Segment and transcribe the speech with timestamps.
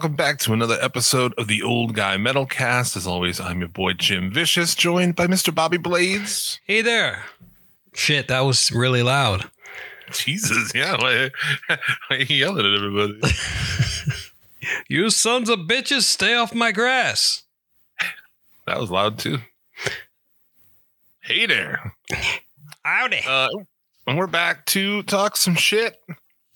[0.00, 2.96] Welcome back to another episode of the Old Guy Metal Cast.
[2.96, 5.54] As always, I'm your boy Jim Vicious, joined by Mr.
[5.54, 6.58] Bobby Blades.
[6.64, 7.26] Hey there.
[7.92, 9.50] Shit, that was really loud.
[10.10, 11.30] Jesus, yeah, why,
[11.68, 11.78] why
[12.08, 13.20] are you yelling at everybody?
[14.88, 17.42] You sons of bitches, stay off my grass.
[18.66, 19.36] That was loud too.
[21.20, 21.92] Hey there.
[22.84, 23.20] Howdy.
[23.28, 23.48] Uh,
[24.06, 26.00] and we're back to talk some shit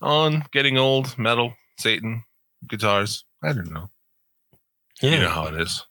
[0.01, 2.25] on getting old, metal, Satan,
[2.67, 3.24] guitars.
[3.45, 3.91] I don't know.
[5.03, 5.11] yeah.
[5.11, 5.85] You know how it is.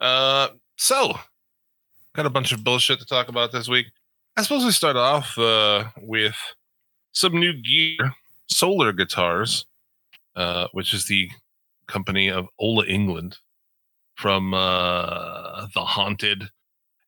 [0.00, 1.14] Uh, so
[2.14, 3.86] got a bunch of bullshit to talk about this week.
[4.36, 6.36] I suppose we start off uh, with
[7.12, 8.14] some new gear,
[8.48, 9.66] Solar Guitars,
[10.34, 11.30] uh, which is the
[11.86, 13.36] company of Ola Englund
[14.16, 16.50] from uh, the Haunted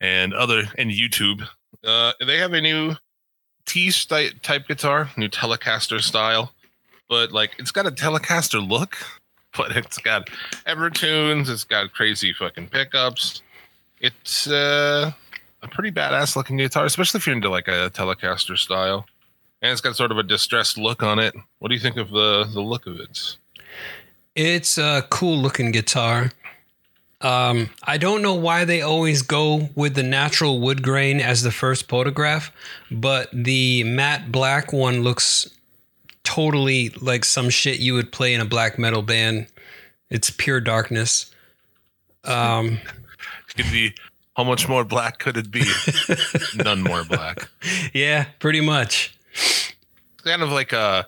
[0.00, 1.46] and other and YouTube.
[1.84, 2.94] Uh, they have a new
[3.64, 6.52] T type guitar, new Telecaster style,
[7.08, 8.96] but like it's got a Telecaster look,
[9.58, 10.28] but it's got
[10.66, 13.42] Evertunes, it's got crazy fucking pickups.
[14.00, 15.12] It's uh,
[15.62, 19.06] a pretty badass looking guitar, especially if you're into like a Telecaster style.
[19.62, 21.34] And it's got sort of a distressed look on it.
[21.58, 23.36] What do you think of the the look of it?
[24.34, 26.30] It's a cool looking guitar.
[27.22, 31.50] Um, I don't know why they always go with the natural wood grain as the
[31.50, 32.52] first photograph,
[32.90, 35.48] but the matte black one looks
[36.26, 39.46] totally like some shit you would play in a black metal band.
[40.10, 41.30] It's pure darkness.
[42.24, 42.80] Um,
[43.56, 43.94] Could be
[44.36, 45.64] how much more black could it be?
[46.56, 47.48] None more black.
[47.94, 49.16] yeah, pretty much.
[50.22, 51.06] Kind of like a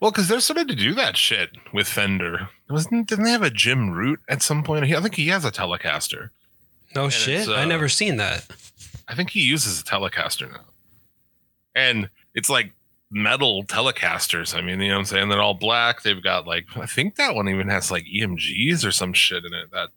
[0.00, 2.48] well, because they're starting to do that shit with Fender.
[2.68, 4.84] Wasn't didn't they have a Jim Root at some point?
[4.84, 6.30] I think he has a Telecaster.
[6.94, 7.48] No it's, shit.
[7.48, 8.46] uh, I never seen that.
[9.08, 10.64] I think he uses a Telecaster now.
[11.74, 12.72] And it's like
[13.10, 14.54] metal Telecasters.
[14.54, 15.28] I mean, you know what I'm saying?
[15.28, 16.02] They're all black.
[16.02, 19.52] They've got like I think that one even has like EMGs or some shit in
[19.52, 19.70] it.
[19.72, 19.88] That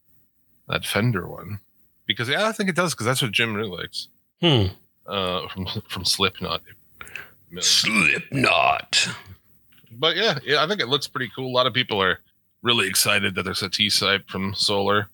[0.68, 1.59] that Fender one.
[2.06, 4.07] Because yeah, I think it does because that's what Jim Root likes.
[4.41, 4.74] Hmm.
[5.07, 6.62] Uh, from from Slipknot.
[7.59, 9.09] Slipknot.
[9.91, 11.47] But yeah, yeah, I think it looks pretty cool.
[11.47, 12.19] A lot of people are
[12.62, 15.09] really excited that there's a T type from Solar.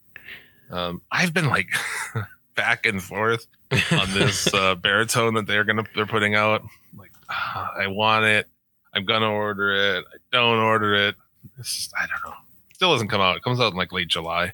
[0.71, 1.69] Um, I've been like
[2.55, 3.47] back and forth
[3.91, 6.63] on this uh, baritone that they're gonna they're putting out.
[6.97, 8.47] Like, ah, I want it.
[8.93, 10.05] I'm gonna order it.
[10.11, 11.15] I don't order it.
[11.57, 12.37] It's just, I don't know.
[12.73, 13.37] Still doesn't come out.
[13.37, 14.53] It comes out in like late July.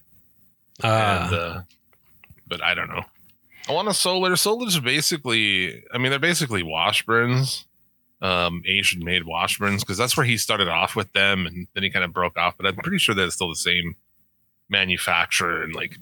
[0.84, 1.25] Ah.
[1.25, 1.62] and, uh,
[2.47, 3.03] but I don't know.
[3.68, 4.36] I want a solar.
[4.36, 7.63] Solar's basically, I mean, they're basically Washburns,
[8.22, 11.90] um, Asian made Washburns, because that's where he started off with them, and then he
[11.90, 12.56] kind of broke off.
[12.57, 13.96] But I'm pretty sure that it's still the same
[14.69, 15.97] manufacturer in like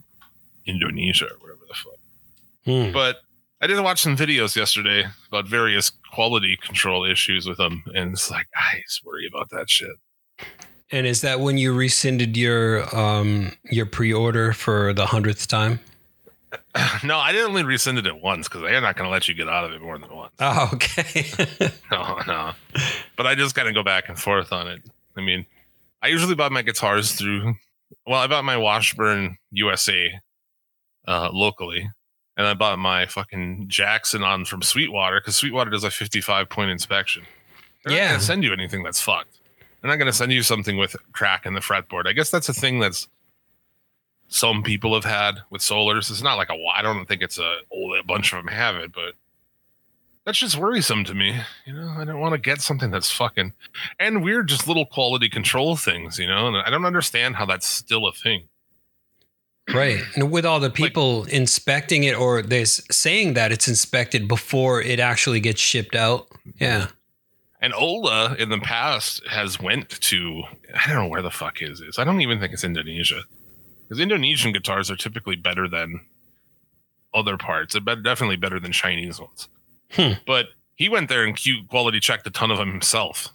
[0.66, 2.00] Indonesia or whatever the fuck.
[2.66, 2.92] Hmm.
[2.92, 3.18] But
[3.62, 8.30] I did watch some videos yesterday about various quality control issues with them, and it's
[8.30, 9.96] like I just worry about that shit.
[10.92, 15.80] And is that when you rescinded your um your pre-order for the hundredth time?
[17.04, 19.50] no, I didn't only rescinded it once because they're not going to let you get
[19.50, 20.34] out of it more than once.
[20.40, 21.26] Oh, okay.
[21.92, 22.52] No, no.
[23.16, 24.82] But I just got to go back and forth on it.
[25.16, 25.46] I mean,
[26.02, 27.56] I usually buy my guitars through.
[28.08, 30.12] Well, I bought my Washburn USA
[31.08, 31.90] uh, locally,
[32.38, 36.72] and I bought my fucking Jackson on from Sweetwater because Sweetwater does a 55 point
[36.72, 37.24] inspection.
[37.84, 38.08] They're not Yeah.
[38.10, 39.38] going to send you anything that's fucked.
[39.82, 42.08] They're not going to send you something with crack in the fretboard.
[42.08, 43.08] I guess that's a thing that's
[44.30, 46.10] some people have had with solars.
[46.10, 46.56] It's not like a.
[46.76, 47.58] I don't think it's a.
[47.72, 49.14] Oh, a bunch of them have it, but
[50.26, 51.40] that's just worrisome to me.
[51.66, 53.54] You know, I don't want to get something that's fucking
[54.00, 56.18] and weird, just little quality control things.
[56.18, 58.44] You know, and I don't understand how that's still a thing.
[59.74, 60.02] Right.
[60.16, 64.82] And with all the people inspecting it or they s- saying that it's inspected before
[64.82, 66.28] it actually gets shipped out.
[66.60, 66.88] Yeah.
[67.62, 70.44] And Ola in the past has went to
[70.76, 71.98] I don't know where the fuck his is.
[71.98, 73.22] I don't even think it's Indonesia
[73.84, 76.02] because Indonesian guitars are typically better than
[77.14, 77.74] other parts.
[77.80, 79.48] They're definitely better than Chinese ones.
[79.92, 80.14] Hmm.
[80.28, 83.30] But he went there and Q quality checked a ton of them himself.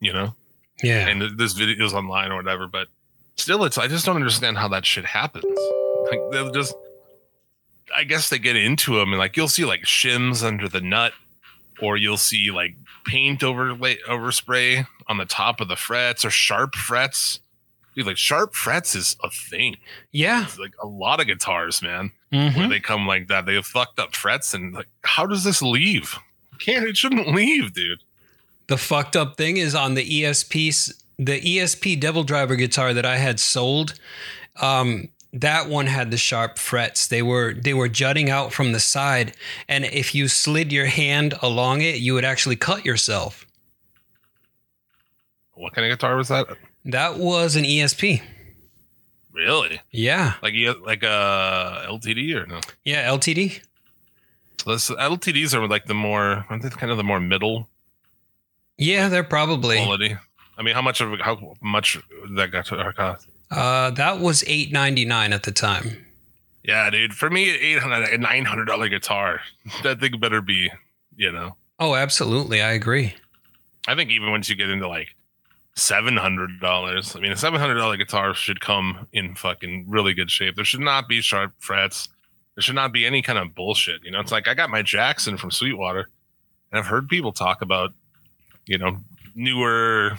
[0.00, 0.34] You know.
[0.82, 1.08] Yeah.
[1.08, 2.88] and th- this video's online or whatever, but
[3.36, 5.44] still, it's I just don't understand how that shit happens.
[6.10, 6.74] Like they'll just,
[7.94, 11.12] I guess they get into them and like you'll see like shims under the nut,
[11.82, 12.74] or you'll see like
[13.04, 17.40] paint overlay overspray on the top of the frets or sharp frets.
[17.94, 19.76] Dude, like sharp frets is a thing.
[20.12, 20.44] yeah.
[20.44, 22.56] It's like a lot of guitars, man, Mhm.
[22.56, 23.46] where they come like that.
[23.46, 26.14] They have fucked up frets, and like, how does this leave?
[26.58, 28.02] Can't it shouldn't leave, dude.
[28.66, 33.06] The fucked up thing is on the ESP, s- the ESP Devil Driver guitar that
[33.06, 33.94] I had sold.
[34.60, 37.06] Um, that one had the sharp frets.
[37.08, 39.34] They were they were jutting out from the side,
[39.68, 43.44] and if you slid your hand along it, you would actually cut yourself.
[45.54, 46.46] What kind of guitar was that?
[46.86, 48.22] That was an ESP.
[49.32, 49.80] Really?
[49.90, 50.34] Yeah.
[50.42, 50.54] Like
[50.84, 52.60] like a LTD or no?
[52.84, 53.60] Yeah, LTD.
[54.62, 57.68] So this LTDs are like the more aren't they kind of the more middle
[58.78, 59.76] Yeah, they're probably.
[59.76, 60.16] quality.
[60.58, 61.98] I mean, how much of how much
[62.36, 63.28] that got to our cost?
[63.50, 66.04] Uh, that was eight ninety nine at the time.
[66.64, 67.14] Yeah, dude.
[67.14, 69.40] For me, eight hundred a nine hundred dollar guitar.
[69.82, 70.70] That thing better be,
[71.16, 71.56] you know.
[71.78, 72.62] Oh, absolutely.
[72.62, 73.14] I agree.
[73.86, 75.14] I think even once you get into like
[75.76, 80.14] seven hundred dollars, I mean, a seven hundred dollar guitar should come in fucking really
[80.14, 80.56] good shape.
[80.56, 82.08] There should not be sharp frets.
[82.54, 84.02] There should not be any kind of bullshit.
[84.04, 86.08] You know, it's like I got my Jackson from Sweetwater,
[86.72, 87.92] and I've heard people talk about,
[88.64, 88.98] you know,
[89.34, 90.18] newer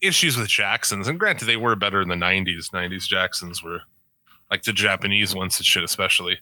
[0.00, 1.08] issues with Jacksons.
[1.08, 2.70] And granted, they were better in the '90s.
[2.70, 3.82] '90s Jacksons were
[4.50, 6.38] like the Japanese ones and shit, especially,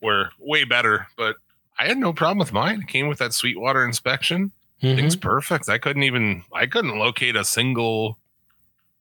[0.00, 1.08] were way better.
[1.16, 1.36] But
[1.78, 2.82] I had no problem with mine.
[2.82, 4.52] It came with that Sweetwater inspection.
[4.82, 4.96] Mhm.
[4.96, 5.68] Thing's perfect.
[5.68, 8.18] I couldn't even I couldn't locate a single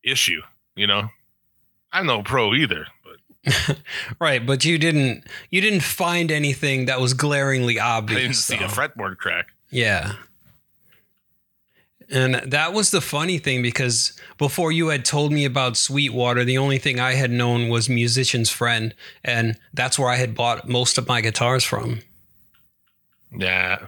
[0.04, 0.42] issue,
[0.76, 1.10] you know.
[1.92, 3.78] I'm no pro either, but
[4.20, 8.18] Right, but you didn't you didn't find anything that was glaringly obvious.
[8.18, 9.48] I didn't see a fretboard crack.
[9.70, 10.14] Yeah.
[12.10, 16.58] And that was the funny thing because before you had told me about Sweetwater, the
[16.58, 20.98] only thing I had known was Musician's Friend, and that's where I had bought most
[20.98, 22.02] of my guitars from.
[23.36, 23.88] Yeah.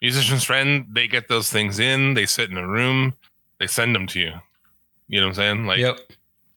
[0.00, 3.14] Musician's friend, they get those things in, they sit in a room,
[3.58, 4.32] they send them to you.
[5.08, 5.66] You know what I'm saying?
[5.66, 5.98] Like yep.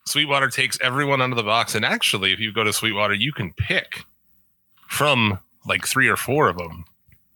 [0.06, 1.75] Sweetwater takes everyone out of the box.
[1.75, 4.03] And actually, if you go to Sweetwater, you can pick
[4.88, 6.86] from like three or four of them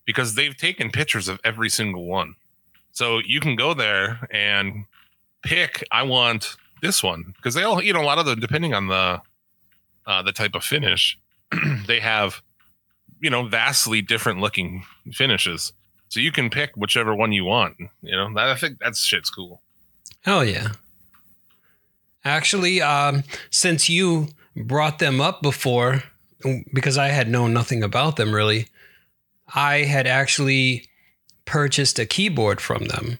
[0.05, 2.35] because they've taken pictures of every single one.
[2.97, 4.85] So you can go there and
[5.43, 8.73] pick, I want this one because they all, you know, a lot of them, depending
[8.73, 9.21] on the,
[10.07, 11.15] uh, the type of finish,
[11.85, 12.41] they have,
[13.19, 14.83] you know, vastly different looking
[15.13, 15.73] finishes.
[16.09, 17.75] So you can pick whichever one you want.
[18.01, 19.61] You know, that, I think that's shit's cool.
[20.21, 20.69] Hell yeah.
[22.25, 23.21] Actually, um,
[23.51, 26.01] since you brought them up before,
[26.73, 28.69] because I had known nothing about them really,
[29.53, 30.87] I had actually
[31.47, 33.17] purchased a keyboard from them.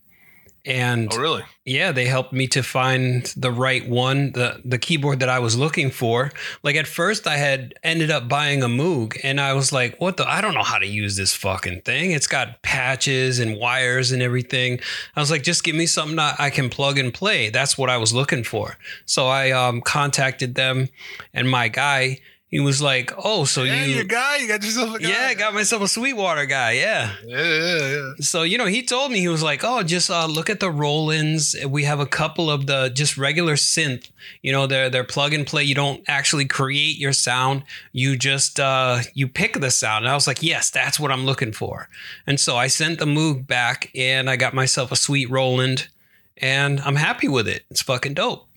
[0.65, 1.43] And Oh, really?
[1.63, 5.55] yeah, they helped me to find the right one, the the keyboard that I was
[5.57, 6.29] looking for.
[6.61, 10.17] Like at first I had ended up buying a Moog and I was like, what
[10.17, 12.11] the I don't know how to use this fucking thing.
[12.11, 14.81] It's got patches and wires and everything.
[15.15, 17.49] I was like, just give me something that I can plug and play.
[17.49, 18.77] That's what I was looking for.
[19.05, 20.89] So I um, contacted them
[21.33, 24.95] and my guy, he was like, "Oh, so yeah, you your guy, you got yourself
[24.95, 25.09] a guy.
[25.09, 26.73] Yeah, I got myself a Sweetwater guy.
[26.73, 28.13] Yeah." Yeah, yeah, yeah.
[28.21, 30.71] So you know, he told me he was like, "Oh, just uh, look at the
[30.71, 31.55] Rolands.
[31.67, 34.09] We have a couple of the just regular synth.
[34.41, 35.63] You know, they're they're plug and play.
[35.63, 37.63] You don't actually create your sound.
[37.91, 41.25] You just uh, you pick the sound." And I was like, "Yes, that's what I'm
[41.25, 41.89] looking for."
[42.25, 45.89] And so I sent the Moog back, and I got myself a sweet Roland,
[46.37, 47.65] and I'm happy with it.
[47.69, 48.47] It's fucking dope.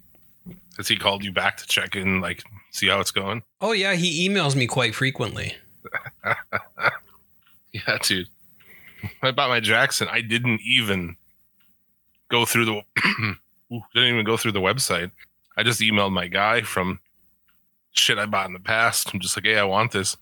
[0.77, 3.43] Has he called you back to check in, like, see how it's going?
[3.61, 5.55] Oh yeah, he emails me quite frequently.
[7.73, 8.29] Yeah, dude.
[9.23, 11.17] I bought my Jackson, I didn't even
[12.29, 12.83] go through the
[13.95, 15.11] didn't even go through the website.
[15.57, 17.01] I just emailed my guy from
[17.93, 19.13] shit I bought in the past.
[19.13, 20.17] I'm just like, hey, I want this.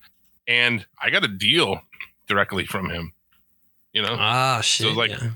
[0.47, 1.81] And I got a deal
[2.27, 3.13] directly from him.
[3.93, 4.15] You know?
[4.17, 4.87] Ah, shit.
[4.87, 5.31] So like, yeah.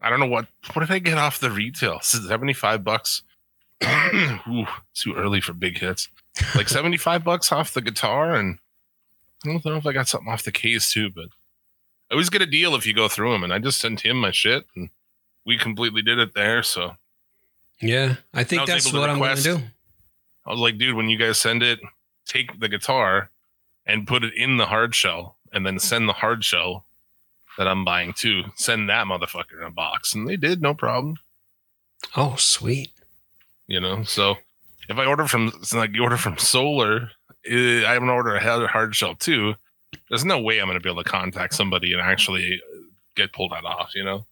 [0.00, 2.00] I don't know what what did I get off the retail?
[2.00, 3.22] 75 bucks.
[3.84, 6.08] Ooh, too early for big hits.
[6.54, 8.58] Like 75 bucks off the guitar and
[9.44, 11.26] I don't know if I got something off the case too, but
[12.10, 14.18] I always get a deal if you go through them and I just sent him
[14.20, 14.90] my shit and
[15.44, 16.96] we completely did it there, so
[17.80, 19.64] yeah, I think I that's to what I'm request- gonna do.
[20.46, 21.80] I was like, dude, when you guys send it,
[22.26, 23.30] take the guitar
[23.86, 26.84] and put it in the hard shell and then send the hard shell
[27.58, 28.44] that I'm buying too.
[28.54, 30.14] Send that motherfucker in a box.
[30.14, 31.16] And they did, no problem.
[32.16, 32.92] Oh, sweet.
[33.66, 34.36] you know so
[34.90, 37.10] if i order from like you order from solar
[37.46, 39.54] eh, i'm gonna order a hard hard shell too.
[40.08, 42.60] There's no way i'm gonna be able to contact somebody and actually
[43.16, 44.26] get pulled that off you know?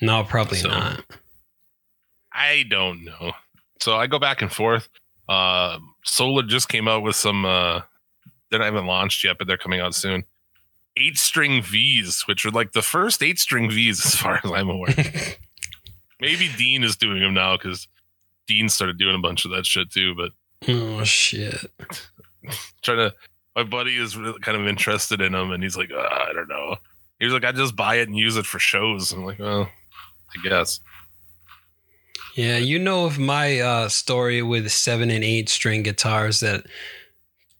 [0.00, 1.04] No, probably So- not.
[2.32, 3.32] i don't know.
[3.80, 4.88] So i go back and forth.
[5.28, 7.82] Uh solar just came out with some uh
[8.50, 10.24] they're not even launched yet but they're coming out soon.
[10.96, 14.68] Eight string v's which are like the first eight string v's as far as i'm
[14.68, 14.94] aware.
[16.20, 17.88] Maybe dean is doing them now because
[18.46, 20.30] dean started doing a bunch of that shit too but
[20.68, 21.56] Oh shit.
[22.82, 23.14] trying to
[23.56, 26.48] my buddy is really kind of interested in them and he's like uh, i don't
[26.48, 26.76] know
[27.18, 29.68] he was like i just buy it and use it for shows i'm like well
[30.36, 30.80] i guess
[32.34, 36.64] Yeah, you know of my uh, story with seven and eight string guitars that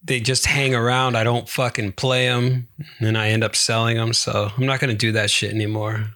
[0.04, 1.14] they just hang around.
[1.14, 2.66] I don't fucking play them,
[2.98, 4.12] and I end up selling them.
[4.14, 6.06] So I'm not gonna do that shit anymore.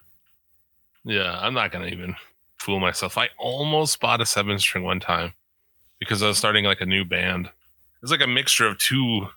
[1.04, 2.16] yeah i'm not gonna even
[2.66, 3.16] fool myself.
[3.16, 5.32] I almost bought a seven string one time
[6.00, 7.46] because I was starting like a new band.
[7.46, 9.28] It was like a mixture of two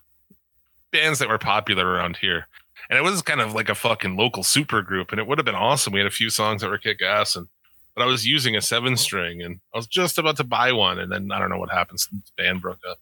[0.90, 2.48] bands that were popular around here.
[2.88, 5.44] And it was kind of like a fucking local super group, and it would have
[5.44, 5.92] been awesome.
[5.92, 7.46] We had a few songs that were kick ass, and
[7.94, 10.98] but I was using a seven string, and I was just about to buy one,
[10.98, 12.00] and then I don't know what happened.
[12.10, 12.98] The band broke up.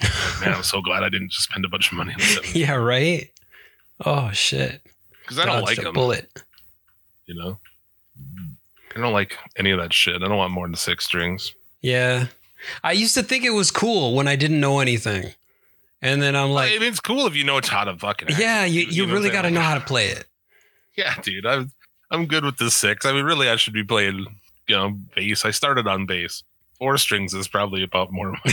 [0.00, 2.50] Like, man, I'm so glad I didn't just spend a bunch of money on seven
[2.54, 3.30] yeah, right.
[4.06, 4.80] Oh shit!
[5.20, 5.94] because I don't Dodged like a them.
[5.94, 6.42] bullet.
[7.26, 7.58] You know,
[8.96, 10.22] I don't like any of that shit.
[10.22, 11.52] I don't want more than six strings.
[11.82, 12.26] Yeah,
[12.82, 15.32] I used to think it was cool when I didn't know anything,
[16.00, 18.28] and then I'm like, I mean, it's cool if you know how to fucking.
[18.38, 20.26] yeah, you, you, know really got to know how to play it.
[20.96, 21.72] Yeah, dude, I'm
[22.10, 23.04] I'm good with the six.
[23.04, 24.24] I mean, really, I should be playing,
[24.66, 25.44] you know, bass.
[25.44, 26.42] I started on bass.
[26.78, 28.30] Four strings is probably about more.
[28.30, 28.38] my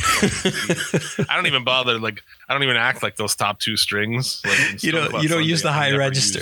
[1.30, 2.00] I don't even bother.
[2.00, 4.42] Like, I don't even act like those top two strings.
[4.46, 6.42] Like You don't you don't use the high register.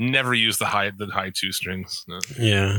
[0.00, 2.04] Never use the high the high two strings.
[2.08, 2.18] No.
[2.38, 2.78] Yeah.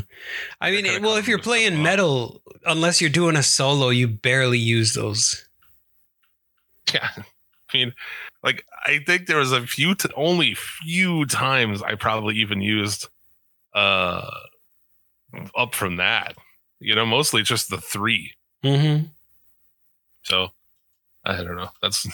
[0.60, 4.08] I That mean, kinda well, if you're playing metal, unless you're doing a solo, you
[4.08, 5.46] barely use those.
[6.94, 7.10] Yeah.
[7.16, 7.94] I mean,
[8.44, 13.08] like I think there was a few, t- only few times I probably even used
[13.74, 14.30] uh
[15.56, 16.36] up from that.
[16.80, 18.34] You know, mostly just the three.
[18.66, 19.06] Mm-hmm.
[20.24, 20.50] So
[21.24, 21.70] I don't know.
[21.82, 22.06] That's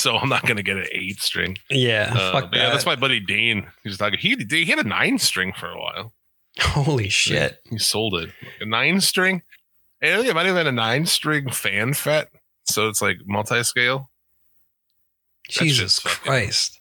[0.02, 1.56] so I'm not gonna get an eight string.
[1.70, 2.12] Yeah.
[2.14, 3.66] Uh, fuck but yeah, that's my buddy Dane.
[3.84, 4.18] He's talking.
[4.18, 6.12] He he had a nine string for a while.
[6.60, 7.60] Holy shit.
[7.70, 8.30] He sold it.
[8.42, 9.42] Like a nine string.
[10.02, 12.28] And it might have been a nine string fan fret.
[12.64, 14.10] So it's like multi scale.
[15.48, 16.78] Jesus fucking- Christ.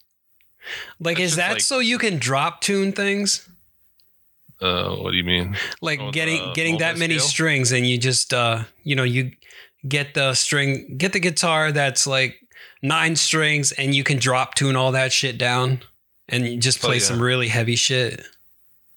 [1.00, 3.48] Like, is that like- so you can drop tune things?
[4.62, 5.56] Uh, what do you mean?
[5.82, 9.32] Like Oh, getting the getting that many strings and you just uh you know you
[9.88, 12.36] get the string get the guitar that's like
[12.82, 15.82] nine strings and you can drop tune all that shit down
[16.28, 17.04] and just Oh, play yeah.
[17.04, 18.26] some really heavy shit.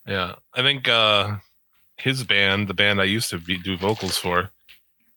[0.07, 1.37] Yeah, I think uh
[1.97, 4.51] his band, the band I used to be, do vocals for,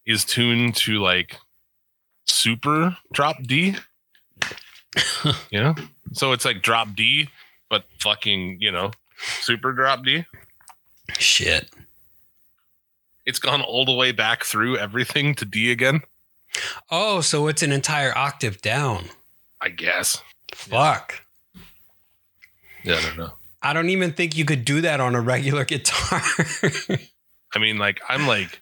[0.05, 1.37] is tuned to like
[2.25, 3.75] super drop D.
[5.51, 5.73] you know,
[6.13, 7.29] so it's like drop D,
[7.69, 8.91] but fucking you know,
[9.41, 10.25] super drop D.
[11.17, 11.69] Shit.
[13.25, 16.01] It's gone all the way back through everything to D again.
[16.89, 19.05] Oh, so it's an entire octave down.
[19.61, 20.21] I guess.
[20.53, 21.21] Fuck.
[22.83, 23.31] Yeah, I don't know.
[23.61, 26.21] I don't even think you could do that on a regular guitar.
[27.53, 28.61] I mean, like I'm like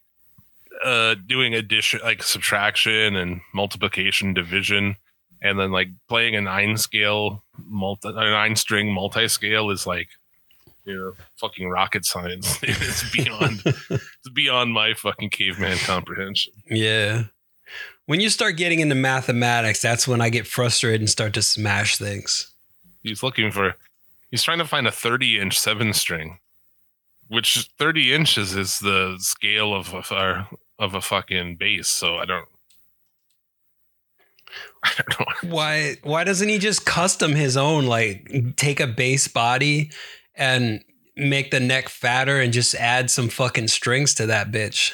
[0.84, 4.96] uh doing addition, like subtraction and multiplication, division,
[5.42, 10.08] and then like playing a nine scale multi, a nine string multi scale is like
[10.86, 12.58] you know fucking rocket science.
[12.64, 16.54] it's beyond it's beyond my fucking caveman comprehension.
[16.70, 17.24] yeah.
[18.06, 21.98] When you start getting into mathematics, that's when I get frustrated and start to smash
[21.98, 22.54] things.
[23.02, 23.76] He's looking for
[24.30, 26.40] he's trying to find a 30 inch seven string,
[27.28, 31.88] which 30 inches is the scale of a, of a fucking bass.
[31.88, 32.48] So I don't.
[34.84, 35.56] I don't know.
[35.56, 39.92] Why why doesn't he just custom his own like take a base body
[40.36, 40.84] and
[41.16, 44.92] make the neck fatter and just add some fucking strings to that bitch?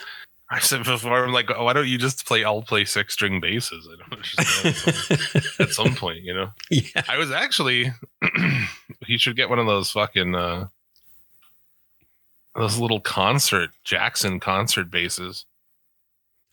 [0.51, 2.43] I said before, I'm like, oh, why don't you just play?
[2.43, 3.87] I'll play six string basses.
[3.87, 5.45] I don't understand.
[5.59, 7.03] At some point, you know, yeah.
[7.07, 7.93] I was actually.
[9.05, 10.67] he should get one of those fucking uh
[12.55, 15.45] those little concert Jackson concert basses.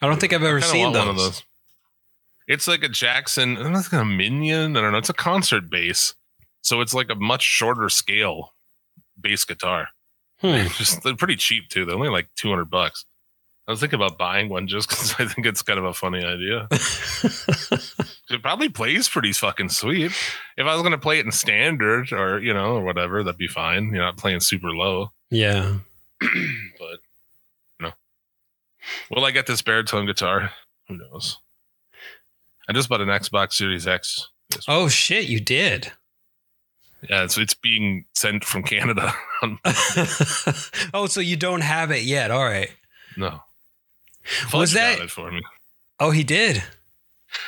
[0.02, 1.00] I don't think I've ever seen those.
[1.00, 1.42] one of those.
[2.46, 3.56] It's like a Jackson.
[3.56, 4.76] I don't know, It's like a minion.
[4.76, 4.98] I don't know.
[4.98, 6.14] It's a concert bass,
[6.60, 8.54] so it's like a much shorter scale
[9.18, 9.88] bass guitar.
[10.40, 10.66] Hmm.
[10.76, 11.86] Just they're pretty cheap too.
[11.86, 13.06] They're only like two hundred bucks.
[13.68, 16.24] I was thinking about buying one just because I think it's kind of a funny
[16.24, 16.68] idea.
[18.28, 20.10] It probably plays pretty fucking sweet.
[20.56, 23.46] If I was gonna play it in standard or you know or whatever, that'd be
[23.46, 23.92] fine.
[23.94, 25.76] You're not playing super low, yeah.
[26.20, 26.98] but
[27.78, 27.92] you no.
[29.10, 30.50] Will I get this baritone guitar?
[30.88, 31.38] Who knows?
[32.68, 34.28] I just bought an Xbox Series X.
[34.66, 35.92] Oh shit, you did.
[37.08, 39.14] Yeah, it's it's being sent from Canada.
[40.92, 42.32] oh, so you don't have it yet.
[42.32, 42.70] All right.
[43.16, 43.40] no,
[44.52, 45.42] Was that- it for me?
[46.00, 46.62] Oh, he did.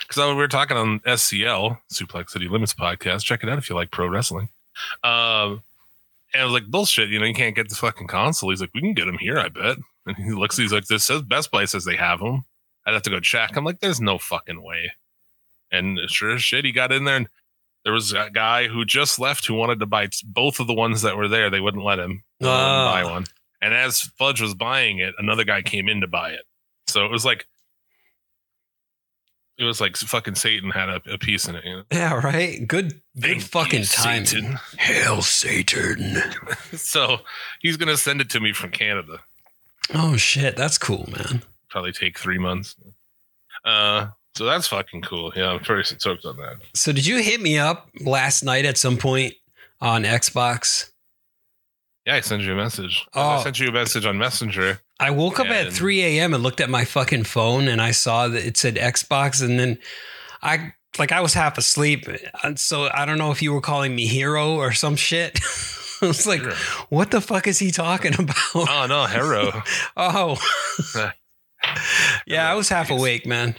[0.06, 3.24] Because we were talking on SCL Suplex City Limits podcast.
[3.24, 4.48] Check it out if you like pro wrestling.
[5.04, 5.62] Um,
[6.34, 7.08] and I was like, bullshit.
[7.08, 8.50] You know, you can't get the fucking console.
[8.50, 9.38] He's like, we can get them here.
[9.38, 9.76] I bet.
[10.06, 10.56] And he looks.
[10.56, 12.44] He's like, this says Best Buy says they have them.
[12.86, 13.56] I'd have to go check.
[13.56, 14.92] I'm like, there's no fucking way.
[15.70, 17.28] And sure as shit, he got in there and.
[17.84, 21.00] There was a guy who just left who wanted to buy both of the ones
[21.02, 21.48] that were there.
[21.48, 22.92] They wouldn't let him They Ah.
[22.92, 23.24] buy one.
[23.62, 26.42] And as Fudge was buying it, another guy came in to buy it.
[26.88, 27.46] So it was like
[29.58, 31.64] It was like fucking Satan had a, a piece in it.
[31.64, 31.82] You know?
[31.92, 32.58] Yeah, right.
[32.66, 34.24] Good, good Thank fucking you, time.
[34.26, 34.58] Satan.
[34.78, 36.22] Hail Satan.
[36.72, 37.18] So
[37.60, 39.18] he's gonna send it to me from Canada.
[39.94, 41.42] Oh shit, that's cool, man.
[41.70, 42.76] Probably take three months.
[43.64, 45.32] Uh, so that's fucking cool.
[45.34, 46.56] Yeah, I'm pretty stoked on that.
[46.74, 49.34] So did you hit me up last night at some point
[49.80, 50.90] on Xbox?
[52.08, 53.06] Yeah, I sent you a message.
[53.12, 53.20] Oh.
[53.20, 54.80] I sent you a message on Messenger.
[54.98, 56.32] I woke up at 3 a.m.
[56.32, 59.78] and looked at my fucking phone and I saw that it said Xbox and then
[60.42, 62.08] I like I was half asleep.
[62.42, 65.38] And So I don't know if you were calling me hero or some shit.
[66.02, 66.52] I was like, Sure.
[66.88, 68.36] what the fuck is he talking about?
[68.54, 69.62] Oh no, Hero.
[69.98, 70.38] Oh.
[72.26, 73.56] yeah, I was half awake, man.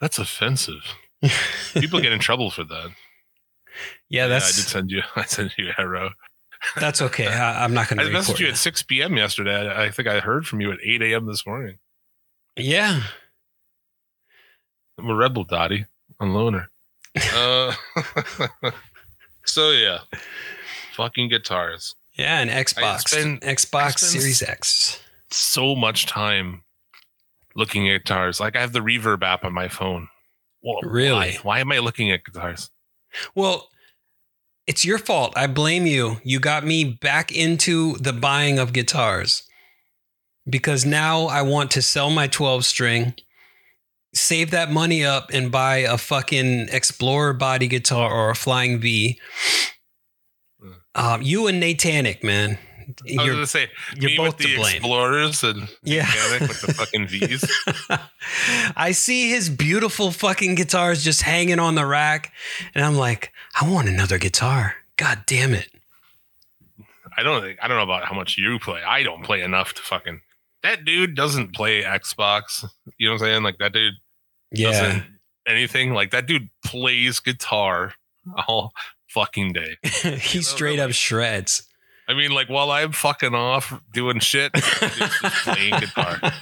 [0.00, 0.94] That's offensive.
[1.74, 2.88] People get in trouble for that.
[4.08, 5.02] Yeah, that's I did send you.
[5.14, 6.12] I sent you Hero.
[6.76, 7.26] That's okay.
[7.26, 8.04] I, I'm not going to.
[8.04, 8.52] I messaged you that.
[8.52, 9.16] at 6 p.m.
[9.16, 9.68] yesterday.
[9.68, 11.26] I I think I heard from you at 8 a.m.
[11.26, 11.78] this morning.
[12.56, 13.02] Yeah.
[14.98, 15.86] I'm a rebel, Dottie.
[16.20, 16.68] I'm loner.
[17.34, 17.72] uh,
[19.46, 20.00] so yeah,
[20.94, 21.94] fucking guitars.
[22.14, 23.08] Yeah, and Xbox.
[23.08, 25.00] spend- Xbox Series X.
[25.30, 26.64] So much time
[27.56, 28.40] looking at guitars.
[28.40, 30.08] Like I have the Reverb app on my phone.
[30.62, 31.12] Well, Really?
[31.14, 31.38] Why?
[31.42, 32.68] Why am I looking at guitars?
[33.34, 33.68] Well,
[34.70, 35.32] it's your fault.
[35.34, 36.18] I blame you.
[36.22, 39.42] You got me back into the buying of guitars
[40.48, 43.14] because now I want to sell my 12 string,
[44.14, 49.18] save that money up, and buy a fucking Explorer body guitar or a Flying V.
[50.62, 50.74] Mm.
[50.94, 52.56] Um, you and Natanic, man.
[53.18, 54.76] I was gonna say you're both the to blame.
[54.76, 56.06] Explorers and Yeah.
[56.40, 57.44] With the fucking V's.
[58.76, 62.32] I see his beautiful fucking guitars just hanging on the rack,
[62.74, 64.76] and I'm like, I want another guitar.
[64.96, 65.68] God damn it.
[67.16, 68.82] I don't think I don't know about how much you play.
[68.82, 70.20] I don't play enough to fucking.
[70.62, 72.64] That dude doesn't play Xbox.
[72.98, 73.42] You know what I'm saying?
[73.42, 73.94] Like that dude
[74.52, 74.70] Yeah.
[74.70, 75.04] doesn't
[75.46, 75.92] anything.
[75.94, 77.94] Like that dude plays guitar
[78.46, 78.72] all
[79.08, 79.76] fucking day.
[80.02, 81.66] he know, straight up shreds.
[82.10, 86.18] I mean, like while I'm fucking off doing shit, just playing guitar.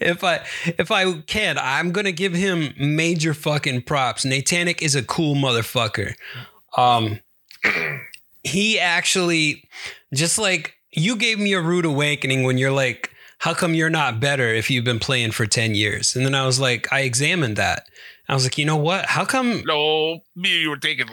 [0.00, 0.46] if I
[0.78, 4.24] if I can, I'm gonna give him major fucking props.
[4.24, 6.14] Natanic is a cool motherfucker.
[6.76, 7.18] Um,
[8.44, 9.68] he actually
[10.14, 14.20] just like you gave me a rude awakening when you're like, how come you're not
[14.20, 16.14] better if you've been playing for ten years?
[16.14, 17.86] And then I was like, I examined that.
[18.28, 19.06] I was like, you know what?
[19.06, 19.64] How come?
[19.66, 21.08] No, me, you were taking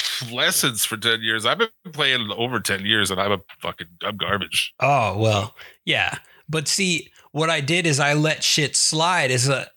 [0.32, 1.46] lessons for ten years.
[1.46, 4.74] I've been playing over ten years, and I'm a fucking I'm garbage.
[4.80, 6.18] Oh well, yeah.
[6.48, 9.30] But see, what I did is I let shit slide.
[9.30, 9.68] Is a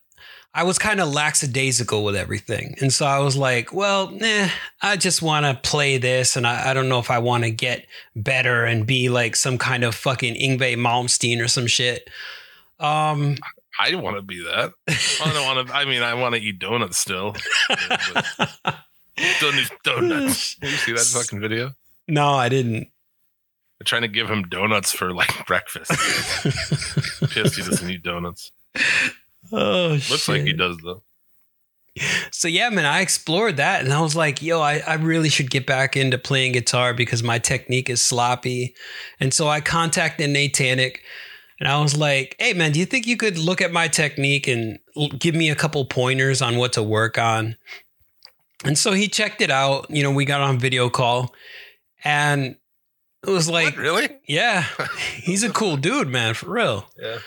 [0.54, 4.48] I was kind of lackadaisical with everything, and so I was like, well, nah,
[4.80, 7.50] I just want to play this, and I, I don't know if I want to
[7.50, 12.08] get better and be like some kind of fucking Yngwie Malmsteen or some shit.
[12.80, 13.36] Um,
[13.78, 14.72] I don't want to be that.
[14.88, 15.74] I don't want to.
[15.74, 17.36] I mean, I want to eat donuts still.
[19.16, 20.54] but donuts, donuts.
[20.56, 21.72] Did you see that fucking video?
[22.08, 22.88] no, I didn't.
[23.78, 25.90] They're trying to give him donuts for like breakfast.
[27.30, 28.50] Pissed he doesn't eat donuts.
[29.52, 31.02] oh, Looks like he does though.
[32.30, 35.50] So yeah, man, I explored that and I was like, yo, I, I really should
[35.50, 38.74] get back into playing guitar because my technique is sloppy.
[39.18, 40.98] And so I contacted Nate Tannick
[41.58, 44.46] and I was like, hey man, do you think you could look at my technique
[44.46, 47.56] and l- give me a couple pointers on what to work on?
[48.64, 49.90] And so he checked it out.
[49.90, 51.34] You know, we got on video call
[52.04, 52.56] and
[53.26, 54.08] it was like, what, really?
[54.28, 54.64] yeah,
[55.16, 56.88] he's a cool dude, man, for real.
[56.96, 57.18] Yeah.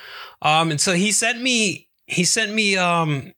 [0.41, 3.33] Um, and so he sent me he sent me um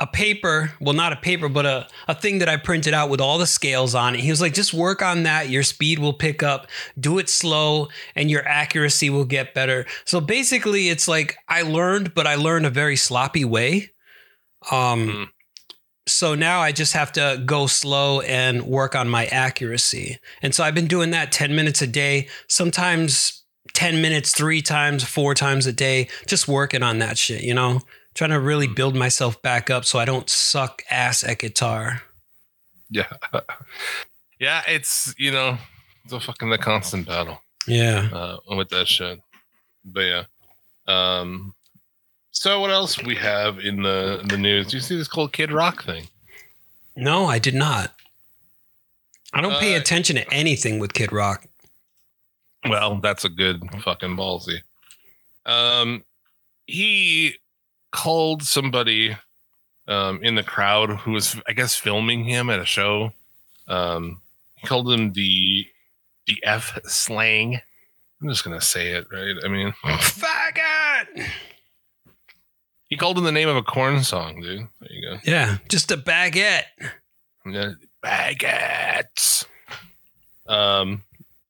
[0.00, 3.20] a paper, well, not a paper, but a, a thing that I printed out with
[3.20, 4.20] all the scales on it.
[4.20, 5.48] He was like, just work on that.
[5.48, 6.68] Your speed will pick up,
[7.00, 9.86] do it slow, and your accuracy will get better.
[10.04, 13.90] So basically, it's like I learned, but I learned a very sloppy way.
[14.70, 15.24] Um, Hmm.
[16.08, 20.18] So now I just have to go slow and work on my accuracy.
[20.42, 23.42] And so I've been doing that 10 minutes a day, sometimes
[23.74, 27.80] 10 minutes, three times, four times a day, just working on that shit, you know?
[28.14, 32.02] Trying to really build myself back up so I don't suck ass at guitar.
[32.90, 33.12] Yeah.
[34.40, 35.58] yeah, it's you know,
[36.04, 38.08] it's a fucking the constant battle Yeah.
[38.12, 39.20] uh with that shit.
[39.84, 40.24] But yeah.
[40.88, 41.54] Um
[42.40, 44.68] so what else we have in the in the news?
[44.68, 46.08] Do you see this cold Kid Rock thing?
[46.96, 47.92] No, I did not.
[49.32, 51.46] I don't pay Uh, attention to anything with Kid Rock.
[52.68, 54.62] Well, that's a good fucking ballsy.
[55.46, 56.04] Um,
[56.66, 57.34] he
[57.92, 59.16] called somebody
[59.86, 63.12] um, in the crowd who was, I guess, filming him at a show.
[63.68, 64.20] Um,
[64.56, 65.66] he called him the
[66.26, 67.60] the F slang.
[68.20, 69.34] I'm just gonna say it, right?
[69.44, 71.26] I mean, Faggot!
[72.88, 74.66] He called him the name of a Korn song, dude.
[74.80, 75.18] There you go.
[75.24, 76.62] Yeah, just a baguette.
[77.44, 77.72] Yeah,
[78.02, 79.44] baguettes.
[80.46, 81.02] Um,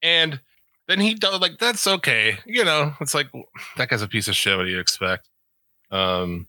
[0.02, 0.40] and
[0.88, 2.38] then he do- like that's okay.
[2.44, 3.28] You know, it's like
[3.76, 4.56] that guy's a piece of shit.
[4.56, 5.28] What do you expect?
[5.90, 6.48] Um.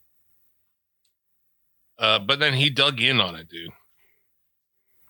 [2.00, 3.72] Uh, but then he dug in on it, dude.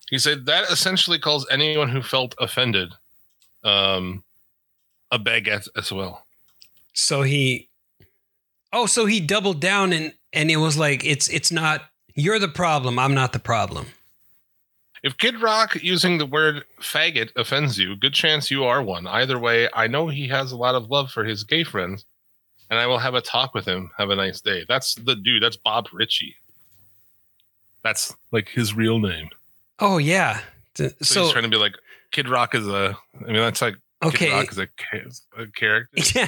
[0.09, 2.93] He said that essentially calls anyone who felt offended,
[3.63, 4.23] um,
[5.11, 6.25] a baguette as well.
[6.93, 7.68] So he,
[8.73, 11.83] oh, so he doubled down and and it was like it's it's not
[12.15, 12.99] you're the problem.
[12.99, 13.87] I'm not the problem.
[15.01, 19.07] If Kid Rock using the word faggot offends you, good chance you are one.
[19.07, 22.03] Either way, I know he has a lot of love for his gay friends,
[22.69, 23.91] and I will have a talk with him.
[23.97, 24.65] Have a nice day.
[24.67, 25.41] That's the dude.
[25.41, 26.35] That's Bob Ritchie.
[27.81, 29.29] That's like his real name.
[29.79, 30.41] Oh yeah.
[30.75, 31.75] So, So, he's trying to be like
[32.11, 32.97] Kid Rock is a.
[33.21, 34.31] I mean, that's like Kid okay.
[34.31, 34.67] Rock is a,
[35.37, 35.89] a character.
[36.15, 36.27] Yeah.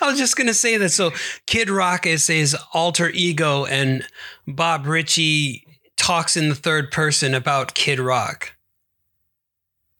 [0.00, 0.88] I was just gonna say that.
[0.90, 1.10] So
[1.46, 4.06] Kid Rock is his alter ego, and
[4.48, 8.54] Bob Ritchie talks in the third person about Kid Rock.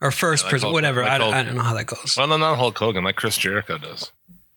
[0.01, 1.03] Or first Yeah, like person, Hulk- whatever.
[1.03, 2.17] like I, don't, I don't know how that goes.
[2.17, 4.11] Well, no, not Hulk Hogan, like Chris Jericho does.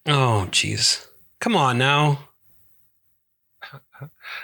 [0.08, 1.06] Oh, jeez.
[1.40, 2.20] Come on now.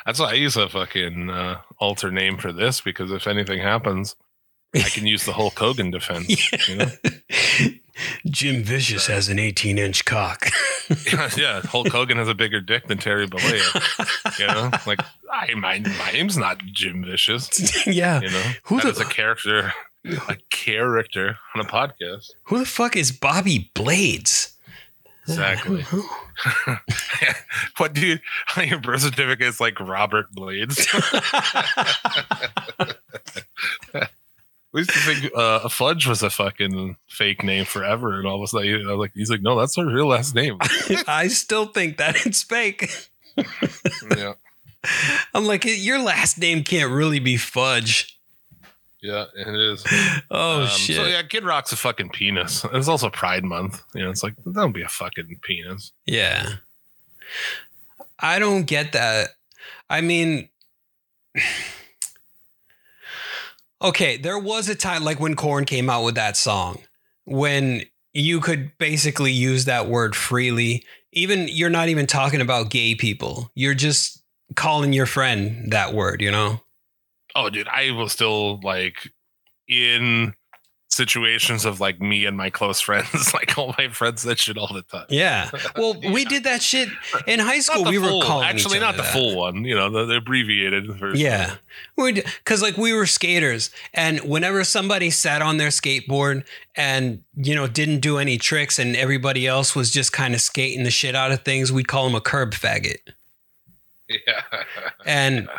[0.06, 4.16] That's why I use a fucking uh, alter name for this because if anything happens,
[4.74, 6.52] I can use the Hulk Hogan defense.
[6.70, 6.88] You know?
[8.26, 10.48] Jim Vicious has an 18 inch cock.
[11.38, 14.40] yeah, Hulk Hogan has a bigger dick than Terry Bollea.
[14.40, 15.00] You know, like
[15.32, 17.86] I my my name's not Jim Vicious.
[17.86, 18.22] yeah.
[18.22, 19.74] You know, Who that the- is a character,
[20.06, 22.32] a character on a podcast.
[22.46, 24.58] Who the fuck is Bobby Blades?
[25.28, 25.84] Exactly.
[27.78, 28.22] what dude?
[28.58, 30.88] On your birth certificate is like Robert Blades.
[34.74, 38.42] We used to think uh, Fudge was a fucking fake name forever, and all of
[38.44, 40.58] a sudden, I was like, he's like, no, that's her real last name.
[41.08, 43.10] I still think that it's fake.
[44.18, 44.34] yeah,
[45.34, 48.18] I'm like, your last name can't really be Fudge.
[49.02, 49.84] yeah, it is.
[50.32, 50.96] Oh Um, shit!
[50.96, 52.66] So yeah, Kid Rock's a fucking penis.
[52.72, 53.84] It's also Pride Month.
[53.94, 55.92] You know, it's like don't be a fucking penis.
[56.06, 56.48] yeah.
[58.20, 59.30] I don't get that.
[59.90, 60.50] I mean,
[63.82, 66.80] okay, there was a time like when Korn came out with that song
[67.26, 70.86] when you could basically use that word freely.
[71.14, 73.52] Even you're not even talking about gay people.
[73.56, 74.24] You're just
[74.56, 76.62] calling your friend that word, you know?
[77.36, 79.12] Oh, dude, I will still like
[79.68, 80.34] in
[81.02, 84.72] situations of like me and my close friends, like all my friends that shit all
[84.72, 85.08] the time.
[85.10, 85.50] Yeah.
[85.76, 86.90] Well, we did that shit
[87.26, 87.86] in high school.
[87.86, 89.12] We full, were calling actually not the that.
[89.12, 89.66] full one.
[89.66, 91.20] You know, the, the abbreviated version.
[91.20, 91.56] Yeah.
[91.98, 97.56] We because like we were skaters and whenever somebody sat on their skateboard and you
[97.56, 101.16] know didn't do any tricks and everybody else was just kind of skating the shit
[101.16, 103.00] out of things, we'd call them a curb faggot.
[104.28, 104.42] yeah.
[105.06, 105.50] And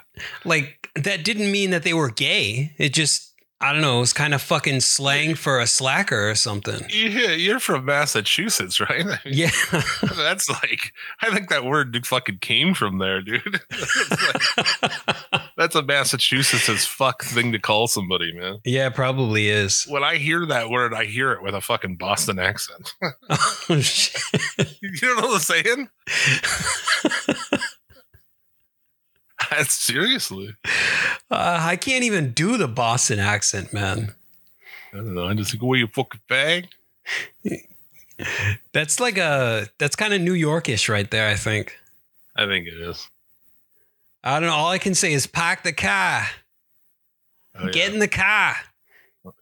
[0.44, 2.74] like that didn't mean that they were gay.
[2.78, 3.31] It just
[3.62, 6.84] I don't know, it was kind of fucking slang for a slacker or something.
[6.90, 9.04] Yeah, you're from Massachusetts, right?
[9.06, 9.50] I mean, Yeah.
[10.16, 13.60] That's like, I think that word fucking came from there, dude.
[13.72, 18.58] Like- that's a Massachusetts as fuck thing to call somebody, man.
[18.64, 19.84] yeah, probably is.
[19.84, 22.94] When I hear that word, I hear it with a fucking Boston accent.
[23.68, 24.20] Oh, shit.
[24.80, 25.88] you know what I'm saying?
[29.68, 30.54] Seriously.
[31.30, 34.14] Uh, I can't even do the Boston accent, man.
[34.92, 35.26] I don't know.
[35.26, 36.68] I just think, well, you fucking bag.
[38.72, 41.76] That's like a that's kind of New Yorkish right there, I think.
[42.36, 43.08] I think it is.
[44.22, 44.54] I don't know.
[44.54, 46.26] All I can say is park the car.
[47.54, 47.72] Oh, yeah.
[47.72, 48.54] Get in the car.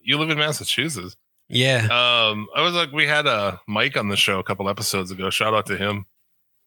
[0.03, 1.17] You live in Massachusetts.
[1.49, 1.85] Yeah.
[1.85, 5.31] Um, I was like, we had a Mike on the show a couple episodes ago.
[5.31, 6.07] Shout out to him.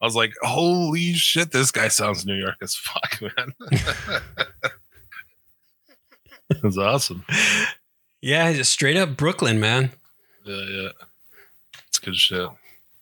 [0.03, 3.53] I was like, holy shit, this guy sounds New York as fuck, man.
[6.61, 7.23] That's awesome.
[8.21, 9.91] Yeah, just straight up Brooklyn, man.
[10.43, 10.89] Yeah, yeah.
[11.87, 12.49] It's good shit.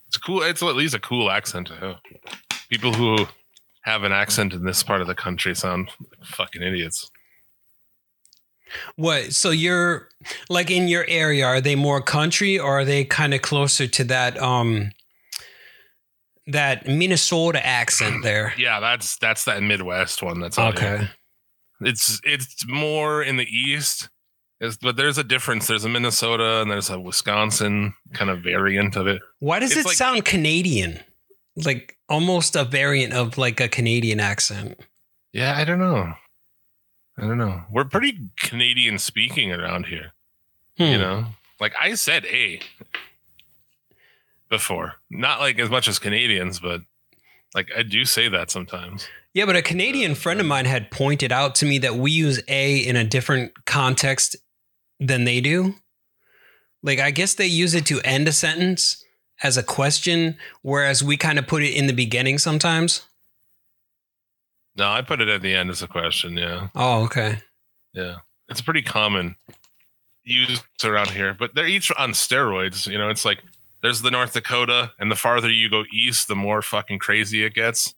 [0.09, 0.43] It's cool.
[0.43, 1.95] It's at least a cool accent to have.
[2.69, 3.25] People who
[3.81, 7.09] have an accent in this part of the country sound like fucking idiots.
[8.95, 9.33] What?
[9.33, 10.07] So you're
[10.49, 14.03] like in your area, are they more country or are they kind of closer to
[14.03, 14.91] that um
[16.51, 18.53] that Minnesota accent there?
[18.57, 20.39] Yeah, that's that's that Midwest one.
[20.39, 21.07] That's all Okay.
[21.81, 24.09] it's it's more in the east
[24.59, 28.95] It's- but there's a difference there's a minnesota and there's a wisconsin kind of variant
[28.95, 30.99] of it Why does It's it like- sound Canadian?
[31.65, 34.79] Like almost a variant of like a Canadian accent.
[35.33, 36.13] yeah i don't know
[37.17, 40.13] i don't know we're pretty canadian speaking around here
[40.77, 40.83] Hmm.
[40.83, 41.25] you know
[41.59, 42.59] like i said a
[44.51, 46.81] before not like as much as canadians but
[47.55, 49.07] Like I do say that sometimes.
[49.33, 52.41] Yeah, but a Canadian friend of mine had pointed out to me that we use
[52.49, 54.35] a in a different context
[54.99, 55.75] than they do.
[56.83, 59.03] Like, I guess they use it to end a sentence
[59.41, 63.03] as a question, whereas we kind of put it in the beginning sometimes.
[64.75, 66.35] No, I put it at the end as a question.
[66.37, 67.39] Yeah, Oh, okay.
[67.93, 68.15] yeah.
[68.49, 69.35] It's pretty common
[70.23, 72.85] used around here, but they're each on steroids.
[72.85, 73.39] You know, it's like
[73.81, 77.53] there's the North Dakota, and the farther you go east, the more fucking crazy it
[77.53, 77.93] gets.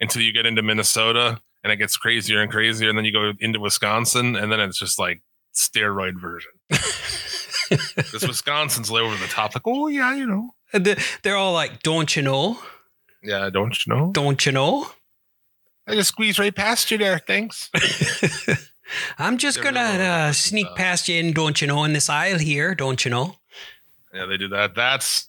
[0.00, 3.32] Until you get into Minnesota, and it gets crazier and crazier, and then you go
[3.38, 5.22] into Wisconsin, and then it's just like
[5.54, 6.50] steroid version.
[8.12, 9.54] This Wisconsin's way over the top.
[9.54, 10.50] Like, oh yeah, you know.
[11.22, 12.58] They're all like, don't you know?
[13.22, 14.10] Yeah, don't you know?
[14.12, 14.90] Don't you know?
[15.86, 17.18] I just squeeze right past you there.
[17.18, 17.70] Thanks.
[19.18, 20.76] I'm just They're gonna really uh, sneak tough.
[20.76, 23.36] past you in, don't you know, in this aisle here, don't you know?
[24.12, 24.74] Yeah, they do that.
[24.74, 25.28] That's.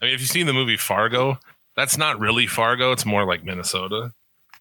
[0.00, 1.38] I mean, if you've seen the movie Fargo,
[1.76, 2.92] that's not really Fargo.
[2.92, 4.12] It's more like Minnesota.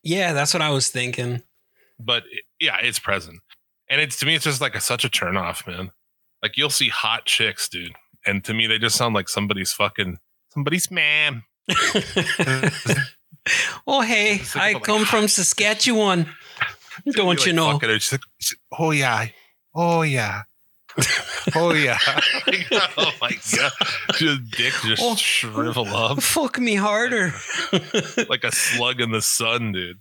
[0.04, 1.42] Yeah, that's what I was thinking.
[2.00, 3.40] But it- yeah, it's present,
[3.90, 5.92] and it's to me, it's just like a, such a turnoff, man.
[6.42, 7.94] Like you'll see hot chicks, dude,
[8.26, 10.18] and to me, they just sound like somebody's fucking
[10.54, 11.44] somebody's man.
[13.88, 16.28] oh, hey, like I like, come from Saskatchewan.
[17.12, 17.72] Don't Like, you know?
[17.74, 19.28] fucking her, she's like, she's- oh yeah,
[19.76, 20.44] oh yeah.
[21.56, 21.98] oh yeah!
[22.48, 23.72] Like, oh my god!
[24.16, 25.16] Just dick just Oh.
[25.16, 27.34] shrivel up Fuck me harder.
[28.30, 30.00] like a slug in the sun, dude.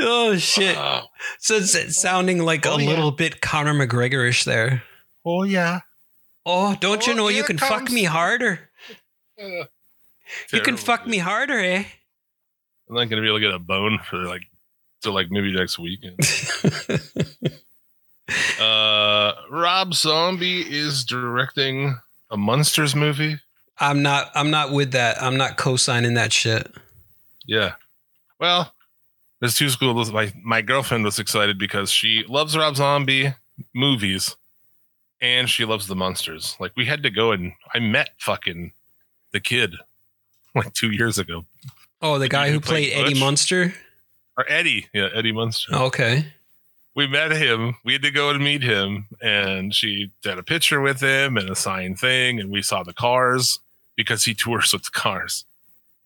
[0.00, 0.76] oh, shit.
[0.76, 1.02] Oh,
[1.38, 2.88] So it's it's sounding like Oh, a yeah.
[2.88, 4.82] little bit Conor McGregorish there.
[5.24, 5.80] oh yeah!
[6.46, 8.70] Oh, don't you Oh, know you can it fuck me harder?
[9.40, 9.64] Uh,
[10.52, 11.10] You can fuck dude.
[11.10, 11.84] me harder, eh?
[12.88, 14.42] I'm not gonna be able to get a bone for like
[15.02, 16.18] till like maybe next weekend.
[18.60, 21.98] Uh, Rob Zombie is directing
[22.30, 23.38] a Munsters movie.
[23.78, 24.30] I'm not.
[24.34, 25.20] I'm not with that.
[25.22, 26.70] I'm not co-signing that shit.
[27.46, 27.72] Yeah.
[28.40, 28.72] Well,
[29.40, 30.10] there's two schools.
[30.12, 33.34] My my girlfriend was excited because she loves Rob Zombie
[33.74, 34.36] movies,
[35.20, 36.56] and she loves the Munsters.
[36.60, 38.72] Like we had to go and I met fucking
[39.32, 39.74] the kid
[40.54, 41.44] like two years ago,
[42.00, 43.20] Oh, the The guy who played played Eddie?
[43.20, 43.74] Munster.
[44.38, 44.86] or Eddie.
[44.94, 45.74] Yeah, Eddie Munster.
[45.74, 46.26] Okay.
[46.94, 47.76] We met him.
[47.84, 51.50] We had to go and meet him, and she had a picture with him and
[51.50, 53.58] a signed thing, and we saw the cars
[53.96, 55.44] because he tours with the cars.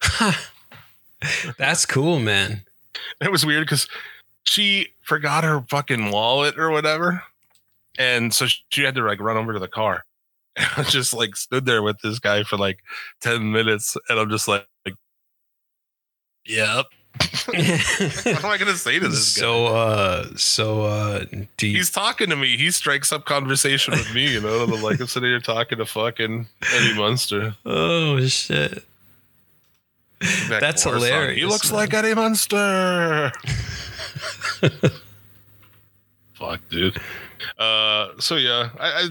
[1.59, 2.63] That's cool, man.
[3.21, 3.89] It was weird because
[4.45, 7.23] she forgot her fucking wallet or whatever,
[7.99, 10.05] and so she had to like run over to the car.
[10.57, 12.79] And I just like stood there with this guy for like
[13.21, 14.95] ten minutes, and I'm just like, like
[16.47, 16.87] "Yep."
[17.47, 19.41] What am I gonna say to this guy?
[19.41, 21.25] so, uh, so, uh,
[21.57, 22.57] do you, He's talking to me.
[22.57, 24.65] He strikes up conversation with me, you know.
[24.67, 27.55] Like I'm sitting here talking to fucking Eddie Munster.
[27.67, 28.85] oh shit.
[30.49, 31.81] That That's hilarious, He looks man.
[31.81, 33.31] like Eddie Munster.
[36.35, 36.99] Fuck, dude.
[37.59, 39.09] Uh, so yeah, I, I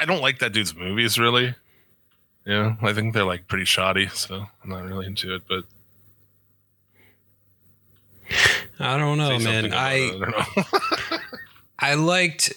[0.00, 1.54] I don't like that dude's movies really.
[2.46, 5.42] Yeah, I think they're like pretty shoddy, so I'm not really into it.
[5.48, 5.64] But
[8.78, 9.72] I don't know, say man.
[9.72, 10.22] I it.
[10.22, 11.18] I know.
[11.78, 12.52] I liked.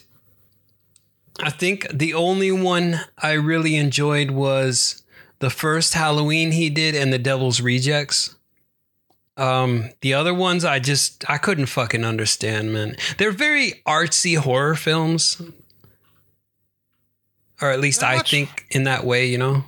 [1.40, 5.02] I think the only one I really enjoyed was
[5.40, 8.36] the first Halloween he did and the Devil's Rejects.
[9.36, 12.96] Um, the other ones I just I couldn't fucking understand, man.
[13.18, 15.42] They're very artsy horror films,
[17.60, 19.64] or at least Not I think in that way, you know.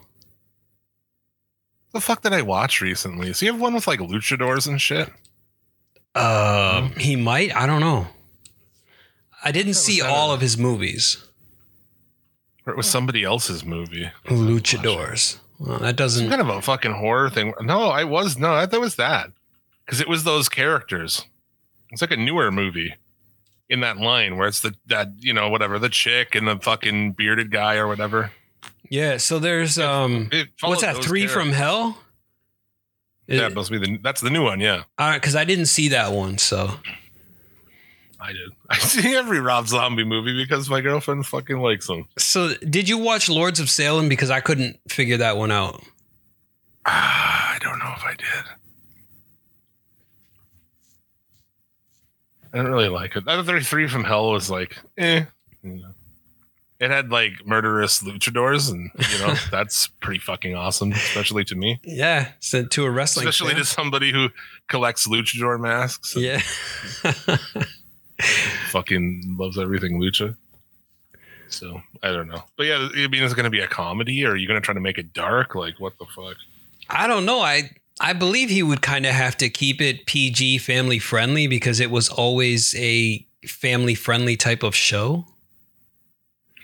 [1.93, 3.33] the fuck did I watch recently?
[3.33, 5.09] So you have one with like luchadors and shit.
[6.15, 7.55] Um, he might.
[7.55, 8.07] I don't know.
[9.43, 11.23] I didn't see all of his movies.
[12.65, 14.09] Or it was somebody else's movie.
[14.25, 15.37] Luchadors.
[15.59, 16.29] Well, that doesn't.
[16.29, 17.53] kind of a fucking horror thing.
[17.61, 19.31] No, I was no, I thought it was that
[19.85, 21.25] because it was those characters.
[21.91, 22.95] It's like a newer movie
[23.69, 27.13] in that line where it's the that you know whatever the chick and the fucking
[27.13, 28.31] bearded guy or whatever.
[28.89, 29.17] Yeah.
[29.17, 30.29] So there's um.
[30.31, 30.95] It What's that?
[30.95, 31.57] those Three from characters.
[31.57, 31.97] Hell.
[33.27, 34.59] Yeah, must be the that's the new one.
[34.59, 36.75] Yeah, All right, Because I didn't see that one, so
[38.19, 38.51] I did.
[38.69, 42.07] I see every Rob Zombie movie because my girlfriend fucking likes them.
[42.17, 44.09] so did you watch Lords of Salem?
[44.09, 45.83] Because I couldn't figure that one out.
[46.85, 48.45] Ah, I don't know if I did.
[52.53, 53.25] I didn't really like it.
[53.25, 55.25] That other three from hell was like, eh.
[55.63, 55.94] You know.
[56.79, 61.79] It had like murderous luchadors, and you know that's pretty fucking awesome, especially to me,
[61.83, 63.27] Yeah, so to a wrestling.
[63.27, 63.61] especially fan.
[63.61, 64.27] to somebody who
[64.67, 66.15] collects luchador masks.
[66.17, 66.41] yeah.
[68.69, 70.35] fucking loves everything lucha.
[71.47, 74.25] So I don't know, but yeah, I mean, is it going to be a comedy,
[74.25, 75.55] or are you going to try to make it dark?
[75.55, 76.35] Like, what the fuck?
[76.89, 77.39] I don't know.
[77.39, 81.79] I I believe he would kind of have to keep it PG family friendly because
[81.79, 85.25] it was always a family friendly type of show.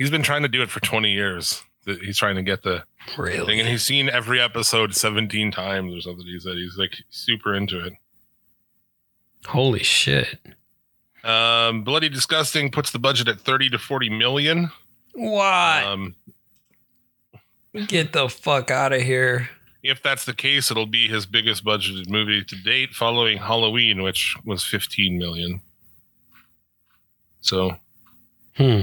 [0.01, 1.63] He's been trying to do it for 20 years.
[1.85, 2.81] He's trying to get the
[3.15, 6.25] thing, and he's seen every episode 17 times or something.
[6.25, 7.93] He said he's like super into it.
[9.45, 10.39] Holy shit.
[11.23, 14.71] Um, Bloody Disgusting puts the budget at 30 to 40 million.
[15.13, 15.83] Why?
[15.85, 16.15] Um,
[17.85, 19.49] Get the fuck out of here.
[19.83, 24.35] if that's the case, it'll be his biggest budgeted movie to date, following Halloween, which
[24.45, 25.61] was 15 million.
[27.41, 27.75] So
[28.57, 28.81] Hmm.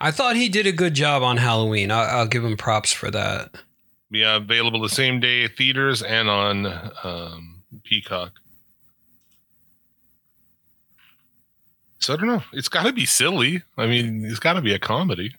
[0.00, 1.90] I thought he did a good job on Halloween.
[1.90, 3.54] I'll, I'll give him props for that.
[4.10, 6.66] yeah, available the same day theaters and on
[7.02, 8.32] um, Peacock.
[11.98, 12.42] So I don't know.
[12.52, 13.62] It's got to be silly.
[13.76, 15.32] I mean, it's got to be a comedy.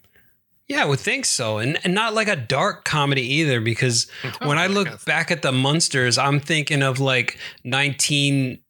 [0.66, 1.58] Yeah, I would think so.
[1.58, 4.10] And, and not like a dark comedy either, because
[4.42, 8.60] when I look back at the Munsters, I'm thinking of like 1960s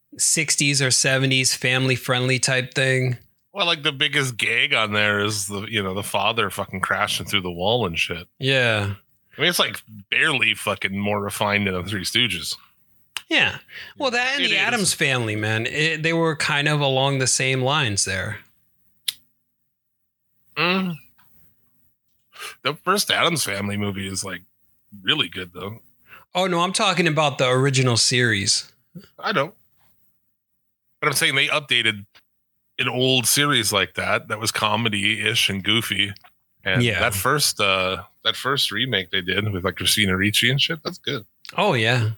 [0.80, 3.18] or 70s family friendly type thing.
[3.52, 7.26] Well, like the biggest gag on there is the you know the father fucking crashing
[7.26, 8.28] through the wall and shit.
[8.38, 8.94] Yeah.
[9.36, 9.80] I mean, it's like
[10.10, 12.56] barely fucking more refined than the Three Stooges.
[13.28, 13.58] Yeah.
[13.96, 14.60] Well, that and It the is.
[14.60, 18.40] Addams family, man, it, they were kind of along the same lines there.
[20.56, 20.96] Mm.
[22.62, 24.42] The first Addams Family movie is like
[25.02, 25.80] really good though.
[26.34, 28.70] Oh, no, I'm talking about the original series.
[29.18, 29.52] I know,
[31.00, 32.06] but I'm saying they updated
[32.78, 36.12] an old series like that that was comedy ish and goofy.
[36.64, 37.00] And Yeah.
[37.00, 40.98] that first uh that first remake they did with like Christina Ricci and shit, that's
[40.98, 41.24] good.
[41.56, 42.10] Oh, yeah.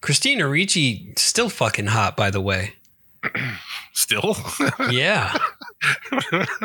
[0.00, 2.74] Christina Ricci, still fucking hot, by the way.
[3.94, 4.36] Still.
[4.90, 5.36] Yeah.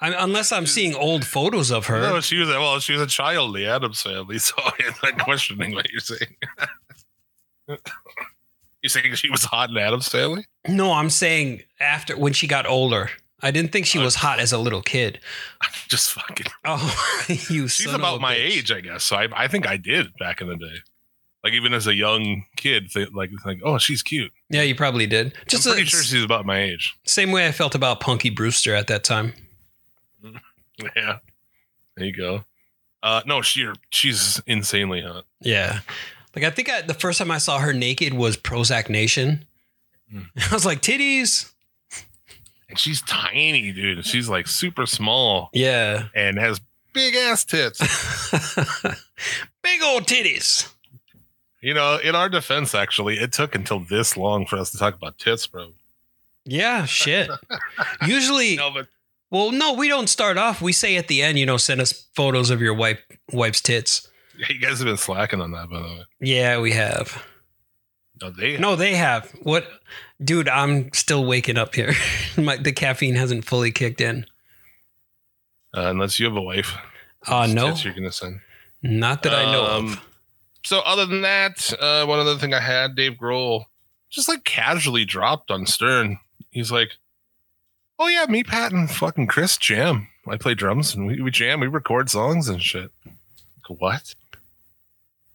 [0.00, 2.00] I, unless I'm seeing old photos of her.
[2.00, 4.94] No, she was a, well, she was a child in the Addams family, so I'm
[5.02, 6.36] not questioning what you're saying.
[8.84, 10.44] You saying she was hot in Addams family?
[10.68, 13.08] No, I'm saying after when she got older.
[13.40, 15.20] I didn't think she was hot as a little kid.
[15.88, 16.94] Just fucking Oh,
[17.48, 18.58] you She's about a my bitch.
[18.58, 19.02] age, I guess.
[19.04, 20.76] So I, I think I did back in the day.
[21.42, 24.32] Like even as a young kid, th- like like oh she's cute.
[24.50, 25.32] Yeah, you probably did.
[25.48, 26.94] Just I'm pretty the sure she's about my age.
[27.06, 29.32] same way I felt about Punky Brewster at that time.
[30.96, 31.18] Yeah,
[31.96, 32.44] there you go.
[33.02, 35.24] Uh, no, she she's insanely hot.
[35.40, 35.80] Yeah.
[36.34, 39.44] Like I think I, the first time I saw her naked was Prozac Nation.
[40.10, 40.22] Hmm.
[40.50, 41.50] I was like, titties.
[42.68, 44.04] And she's tiny, dude.
[44.06, 46.06] She's like super small Yeah.
[46.14, 46.60] and has
[46.92, 47.78] big ass tits.
[49.62, 50.68] Big old titties.
[51.60, 54.94] you know, in our defense, actually, it took until this long for us to talk
[54.94, 55.68] about tits, bro.
[56.44, 57.30] Yeah, shit.
[58.06, 58.86] Usually, No, but
[59.30, 60.60] well, no, we don't start off.
[60.60, 63.00] We say at the end, you know, send us photos of your wife
[63.32, 64.06] wife's tits.
[64.48, 66.04] you guys have been slacking on that, by the way.
[66.20, 67.22] Yeah, we have.
[68.22, 69.30] No, they No, they have.
[69.42, 69.66] What,
[70.22, 70.48] dude?
[70.48, 71.92] I'm still waking up here.
[72.36, 74.26] My, the caffeine hasn't fully kicked in.
[75.76, 76.74] uh, unless you have a wife.
[77.26, 78.40] Uh, no, you're gonna send.
[78.82, 80.00] not that I know Um, of.
[80.64, 83.64] So other than that, uh, one other thing I had, Dave Grohl,
[84.10, 86.18] just like casually dropped on Stern.
[86.50, 86.92] He's like,
[87.98, 90.08] "Oh yeah, me, Pat, and fucking Chris jam.
[90.28, 91.60] I play drums and we, we jam.
[91.60, 94.14] We record songs and shit." Like, what?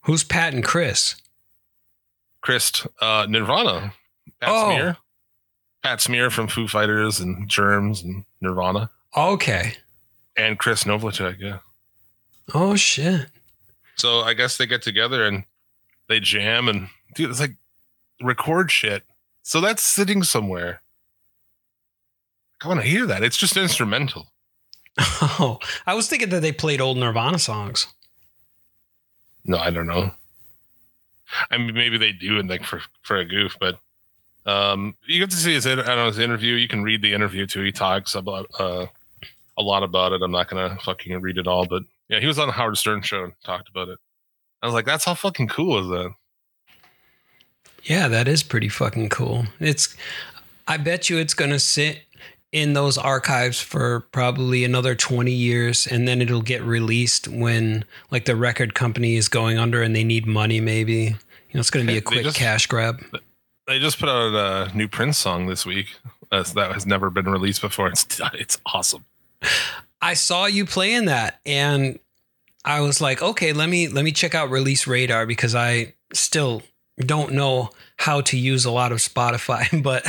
[0.04, 1.16] Who's Pat and Chris?
[2.42, 3.94] Chris, uh, Nirvana,
[4.40, 4.70] Pat Oh.
[4.72, 4.98] Smear,
[5.84, 9.76] Pat Smear from Foo Fighters and Germs and Nirvana, Okay.
[10.38, 11.40] and Krist Novoselic.
[11.40, 11.60] Yeah.
[12.54, 13.28] Oh shit.
[13.98, 15.44] So I guess they get together and
[16.08, 17.56] they jam and dude, it's like
[18.22, 19.04] record shit.
[19.44, 20.82] So that's sitting somewhere.
[22.64, 23.24] I want to hear that.
[23.24, 24.32] It's just instrumental.
[25.22, 27.88] Oh, I was thinking that they played old Nirvana songs.
[29.46, 30.12] No, I don't know.
[31.52, 33.80] I mean, maybe they do and like for for a goof, but
[34.46, 36.56] um, you get to see his I don't know his interview.
[36.56, 37.62] You can read the interview too.
[37.62, 38.88] He talks about uh,
[39.58, 40.22] a lot about it.
[40.22, 43.02] I'm not gonna fucking read it all, but yeah, he was on the Howard Stern
[43.02, 44.00] show and talked about it.
[44.62, 46.12] I was like, that's how fucking cool is that?
[47.84, 49.46] Yeah, that is pretty fucking cool.
[49.60, 49.96] It's
[50.68, 52.02] I bet you it's to sit
[52.52, 58.26] in those archives for probably another 20 years and then it'll get released when like
[58.26, 60.94] the record company is going under and they need money maybe.
[60.94, 63.04] You know, it's going to be a quick just- cash grab.
[63.68, 65.96] They just put out a new Prince song this week
[66.32, 67.88] uh, that has never been released before.
[67.90, 69.06] It's it's awesome.
[70.02, 72.00] I saw you playing that and
[72.66, 76.64] I was like, okay, let me let me check out Release Radar because I still
[76.98, 77.70] don't know
[78.00, 80.06] how to use a lot of Spotify, but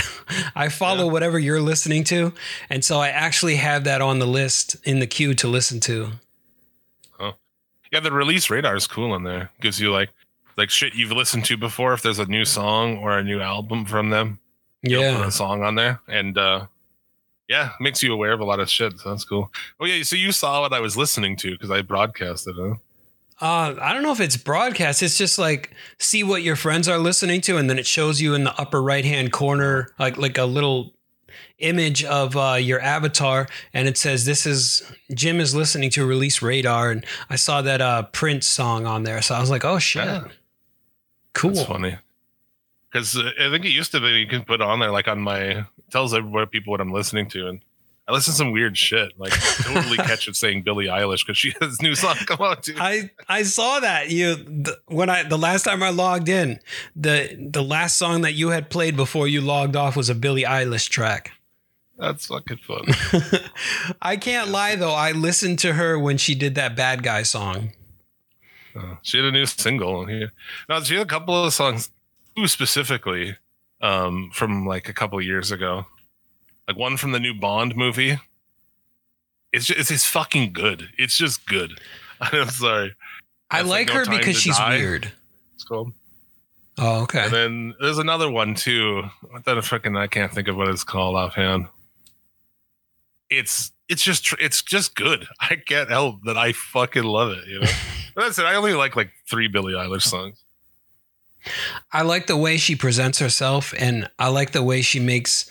[0.55, 1.13] I follow Yeah.
[1.13, 2.33] whatever you're listening to,
[2.71, 6.13] and so I actually have that on the list in the queue to listen to.
[7.19, 7.33] Oh.
[7.93, 9.51] Yeah, the release radar is cool in there.
[9.61, 10.11] Gives you like
[10.57, 11.93] like shit you've listened to before.
[11.93, 14.39] If there's a new song or a new album from them,
[14.83, 15.27] you'll put Yeah.
[15.27, 16.67] a song on there, and uh,
[17.49, 19.01] yeah, makes you aware of a lot of shit.
[19.01, 19.51] So that's cool.
[19.81, 22.69] Oh yeah, so you saw what I was listening to because I broadcasted it.
[22.69, 22.75] Huh?
[23.41, 25.03] Uh, I don't know if it's broadcast.
[25.03, 28.35] It's just like see what your friends are listening to, and then it shows you
[28.35, 30.93] in the upper right hand corner, like like a little
[31.59, 34.83] image of uh, your avatar, and it says this is
[35.15, 39.23] Jim is listening to Release Radar, and I saw that uh, Prince song on there,
[39.23, 40.25] so I was like, oh shit, Yeah.
[41.33, 41.53] cool.
[41.53, 41.97] That's funny.
[42.93, 45.21] Because uh, I think it used to be you can put on there like on
[45.21, 47.61] my tells everybody people what I'm listening to, and
[48.11, 49.13] I listen to some weird shit.
[49.19, 49.33] Like
[49.63, 52.75] totally catch it saying Billie Eilish because she has new song come out too.
[52.77, 56.59] I I saw that you the, when I the last time I logged in
[56.97, 60.43] the the last song that you had played before you logged off was a Billie
[60.43, 61.31] Eilish track.
[61.99, 62.87] That's fucking fun.
[64.03, 64.95] I can't lie though.
[64.95, 67.75] I listened to her when she did that bad guy song.
[68.75, 70.33] Uh, she had a new single here.
[70.69, 71.91] No, she had a couple of songs,
[72.47, 73.37] specifically,
[73.81, 75.87] um, from like a couple of years ago.
[76.71, 78.21] Like one from the new Bond movie.
[79.53, 80.89] It's just, it's, it's fucking good.
[80.97, 81.81] It's just good.
[82.21, 82.95] I'm sorry.
[83.51, 84.79] I like like No her because she's Die.
[84.79, 85.11] weird.
[85.57, 85.93] It's called.
[86.79, 87.25] Oh, okay.
[87.25, 89.03] And then there's another one too.
[89.45, 91.67] That a freaking I can't think of what it's called offhand.
[93.29, 95.27] It's it's just it's just good.
[95.41, 97.49] I can't help that I fucking love it.
[97.49, 97.71] You know.
[98.15, 98.45] That's it.
[98.45, 100.45] I only like like three Billie Eilish songs.
[101.93, 105.51] I like the way she presents herself and I like the way she makes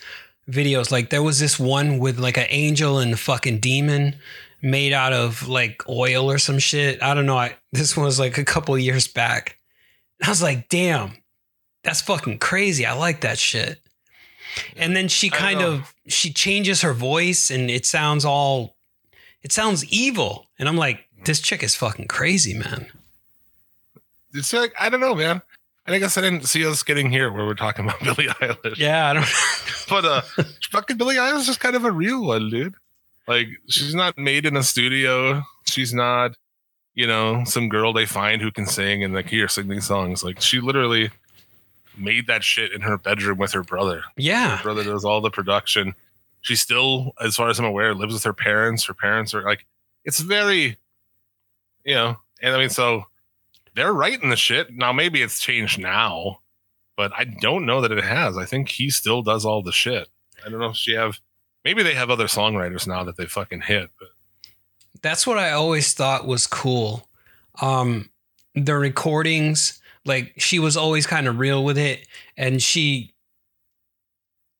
[0.49, 0.91] videos.
[0.91, 4.15] Like there was this one with like an angel and a fucking demon
[4.61, 7.01] made out of like oil or some shit.
[7.01, 7.37] I don't know.
[7.37, 9.57] I, this one was like a couple years back.
[10.19, 11.17] And I was like, damn,
[11.83, 12.85] that's fucking crazy.
[12.85, 13.79] I like that shit.
[14.75, 18.75] And then she kind of she changes her voice and it sounds all
[19.43, 20.47] it sounds evil.
[20.57, 22.87] And I'm like, this chick is fucking crazy, man.
[24.33, 25.41] It's like I don't know, man.
[25.93, 28.77] I guess I didn't see us getting here where we're talking about Billie Eilish.
[28.77, 29.27] Yeah, I don't
[29.89, 30.21] But uh
[30.71, 32.75] fucking Billie Eilish is just kind of a real one, dude.
[33.27, 35.43] Like she's not made in a studio.
[35.67, 36.35] She's not,
[36.95, 40.23] you know, some girl they find who can sing and like here sing these songs.
[40.23, 41.11] Like she literally
[41.97, 44.03] made that shit in her bedroom with her brother.
[44.17, 44.57] Yeah.
[44.57, 45.93] Her brother does all the production.
[46.41, 48.85] She still, as far as I'm aware, lives with her parents.
[48.85, 49.65] Her parents are like,
[50.05, 50.77] it's very,
[51.83, 53.03] you know, and I mean, so
[53.79, 54.75] they're writing the shit.
[54.75, 56.41] Now, maybe it's changed now,
[56.97, 58.37] but I don't know that it has.
[58.37, 60.09] I think he still does all the shit.
[60.45, 61.19] I don't know if she have,
[61.63, 64.09] maybe they have other songwriters now that they fucking hit, but
[65.01, 67.07] That's what I always thought was cool.
[67.61, 68.09] Um,
[68.53, 72.05] the recordings, like she was always kind of real with it,
[72.35, 73.13] and she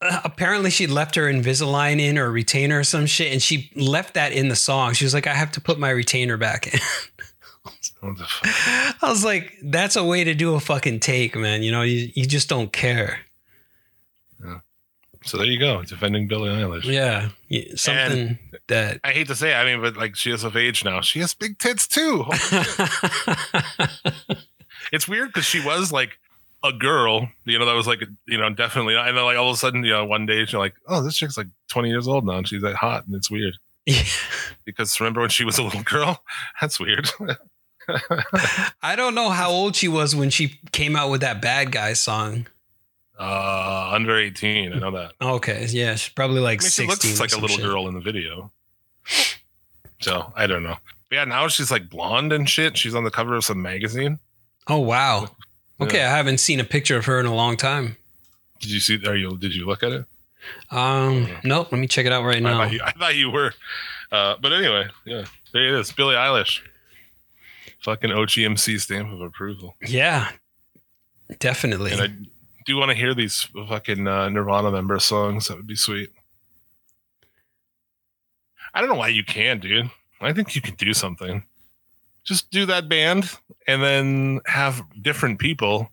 [0.02, 4.14] uh, apparently she left her Invisalign in or retainer or some shit, and she left
[4.14, 4.94] that in the song.
[4.94, 6.80] She was like, "I have to put my retainer back in."
[8.02, 9.04] what the fuck?
[9.04, 11.64] I was like, "That's a way to do a fucking take, man.
[11.64, 13.20] You know, you you just don't care."
[15.26, 16.86] So there you go, defending Billie Eilish.
[16.86, 19.02] Yeah, Y- something that.
[19.04, 21.02] I hate to say, I mean, but like she is of age now.
[21.02, 22.24] She has big tits too.
[24.92, 26.18] It's weird because she was like
[26.64, 28.96] a girl, you know, that was like, you know, definitely.
[28.98, 31.16] I know, like all of a sudden, you know, one day she's like, oh, this
[31.16, 34.02] chick's like 20 years old now and she's like hot and it's weird Yeah.
[34.66, 36.24] because remember when she was a little girl?
[36.62, 37.08] That's weird.
[38.82, 41.94] I don't know how old she was when she came out with that bad guy
[41.94, 42.48] song.
[43.20, 44.74] uh, under 18.
[44.74, 45.12] I know that.
[45.22, 46.88] Okay, yeah, she's probably like I mean, she 16.
[47.12, 47.66] looks like a little shit.
[47.66, 48.52] girl in the video.
[50.02, 50.78] So I don't know.
[51.10, 52.78] But yeah, now she's like blonde and shit.
[52.78, 54.20] She's on the cover of some magazine.
[54.68, 55.30] Oh wow.
[55.82, 56.14] Okay, Yeah.
[56.14, 57.98] I haven't seen a picture of her in a long time.
[58.60, 59.06] Did you see?
[59.08, 59.38] Are you?
[59.38, 60.06] Did you look at it?
[60.72, 61.72] Um, nope.
[61.72, 62.58] Let me check it out right I, now.
[62.64, 63.54] thought you, I thought you were.
[64.12, 65.92] Uh, but anyway, yeah, there it is.
[65.92, 66.62] Billie Eilish.
[67.82, 69.76] Fucking OGMC stamp of approval.
[69.86, 70.30] Yeah,
[71.40, 71.92] definitely.
[71.92, 72.10] And I
[72.66, 75.48] do want to hear these fucking uh, Nirvana member songs.
[75.48, 76.10] That would be sweet.
[78.74, 79.90] I don't know why you can't, dude.
[80.22, 81.44] I think you can do something.
[82.24, 83.32] Just do that band
[83.68, 85.90] and then have different people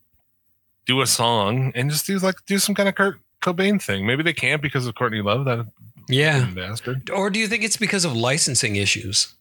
[0.87, 4.07] do a song and just do like do some kind of Kurt Cobain thing.
[4.07, 5.66] Maybe they can't because of Courtney Love, that
[6.09, 6.49] yeah.
[6.55, 7.11] bastard.
[7.11, 9.34] Or do you think it's because of licensing issues?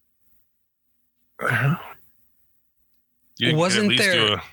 [3.37, 4.43] You Wasn't at least there- a-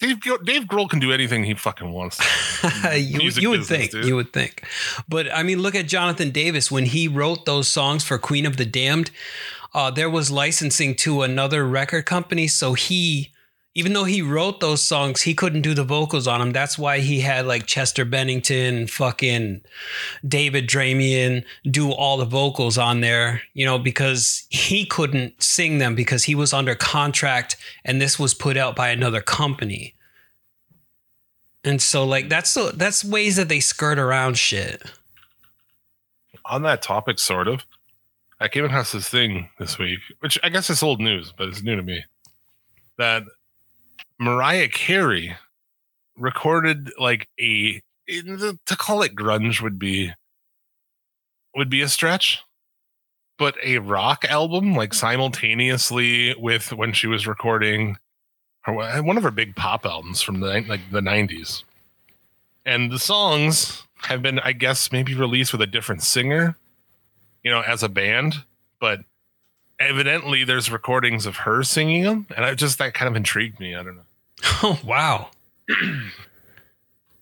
[0.00, 2.20] Dave, Dave Grohl can do anything he fucking wants.
[2.94, 3.90] you, you would business, think.
[3.90, 4.04] dude.
[4.04, 4.64] You would think.
[5.08, 8.58] But I mean, look at Jonathan Davis when he wrote those songs for Queen of
[8.58, 9.10] the Damned.
[9.74, 13.32] Uh, there was licensing to another record company, so he,
[13.78, 16.50] even though he wrote those songs, he couldn't do the vocals on them.
[16.50, 19.62] That's why he had like Chester Bennington, fucking
[20.26, 23.40] David Draiman do all the vocals on there.
[23.54, 28.34] You know, because he couldn't sing them because he was under contract, and this was
[28.34, 29.94] put out by another company.
[31.62, 34.82] And so like that's the that's ways that they skirt around shit.
[36.46, 37.64] On that topic, sort of,
[38.40, 41.62] I came across this thing this week, which I guess is old news, but it's
[41.62, 42.04] new to me.
[42.96, 43.22] That
[44.18, 45.36] Mariah Carey
[46.16, 50.12] recorded like a to call it grunge would be
[51.54, 52.40] would be a stretch
[53.38, 54.98] but a rock album like mm-hmm.
[54.98, 57.96] simultaneously with when she was recording
[58.62, 61.62] her, uh, one of her big pop albums from the like the 90s
[62.66, 66.56] and the songs have been i guess maybe released with a different singer
[67.42, 68.36] you know as a band
[68.80, 69.00] but
[69.78, 73.74] evidently there's recordings of her singing them and i just that kind of intrigued me
[73.74, 74.02] i don't know
[74.62, 75.30] Oh wow.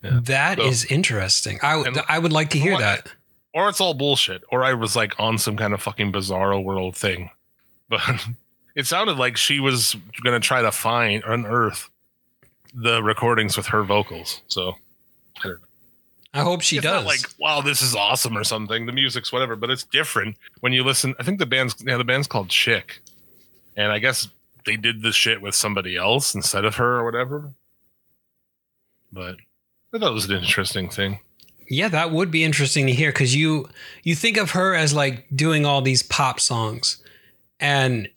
[0.03, 0.21] Yeah.
[0.23, 1.59] That is So- interesting.
[1.63, 3.09] I would I would like to hear that.
[3.55, 6.97] or it's all bullshit, or I was like on some kind of fucking bizarro world
[6.97, 7.31] thing.
[7.89, 8.01] But
[8.75, 9.95] it sounded like she was
[10.25, 11.89] gonna try to find unearth
[12.75, 14.43] the recordings with her vocals.
[14.49, 14.75] So
[16.35, 17.07] I hope she it's does.
[17.07, 18.87] like wow, this is awesome or something.
[18.87, 21.15] The music's whatever, but it's different when you listen.
[21.21, 23.01] I think the band's yeah, the band's called Chick,
[23.77, 24.27] and I guess
[24.67, 27.53] they did this shit with somebody else instead of her or whatever.
[29.13, 29.37] But
[29.95, 31.21] I thought it was an interesting thing.
[31.69, 33.69] yeah, that would be interesting to hear because you
[34.03, 36.99] you think of her as like doing all these pop songs,
[37.61, 38.09] and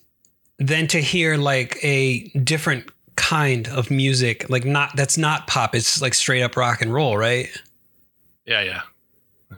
[0.57, 5.73] then to hear like a different kind of music, like not that's not pop.
[5.75, 7.47] It's like straight up rock and roll, right?
[8.45, 8.81] Yeah, yeah.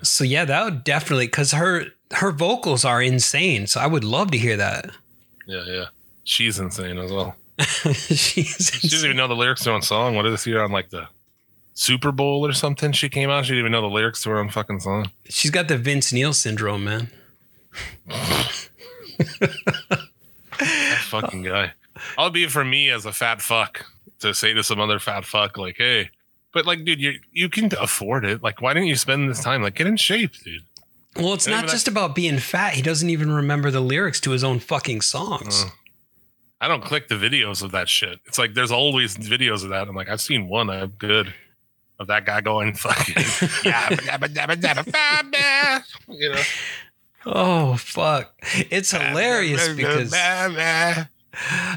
[0.03, 3.67] So yeah, that would definitely because her her vocals are insane.
[3.67, 4.91] So I would love to hear that.
[5.47, 5.85] Yeah, yeah.
[6.23, 7.35] She's insane as well.
[7.59, 10.15] She's She doesn't even know the lyrics to her own song.
[10.15, 11.07] What is here on like the
[11.73, 12.91] Super Bowl or something?
[12.91, 13.45] She came out.
[13.45, 15.11] She didn't even know the lyrics to her own fucking song.
[15.29, 17.09] She's got the Vince Neil syndrome, man.
[20.59, 21.73] That fucking guy.
[22.17, 23.85] I'll be for me as a fat fuck
[24.19, 26.09] to say to some other fat fuck like, "Hey,"
[26.53, 28.41] but like, dude, you you can afford it.
[28.43, 29.61] Like, why didn't you spend this time?
[29.61, 30.63] Like, get in shape, dude.
[31.15, 32.73] Well, it's not just about being fat.
[32.73, 35.65] He doesn't even remember the lyrics to his own fucking songs.
[35.65, 35.69] Uh,
[36.61, 38.19] I don't click the videos of that shit.
[38.27, 39.87] It's like there's always videos of that.
[39.87, 40.69] I'm like, I've seen one.
[40.69, 41.33] I'm good.
[41.99, 43.15] Of that guy going fucking
[43.65, 43.89] yeah,
[46.07, 46.41] you know.
[47.25, 48.33] Oh fuck!
[48.71, 50.11] It's hilarious because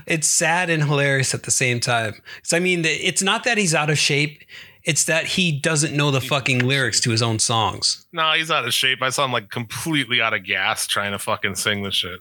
[0.07, 2.15] it's sad and hilarious at the same time.
[2.43, 4.43] So I mean, it's not that he's out of shape;
[4.85, 8.07] it's that he doesn't know the fucking lyrics to his own songs.
[8.13, 9.03] No, he's out of shape.
[9.03, 12.21] I saw him like completely out of gas trying to fucking sing this shit.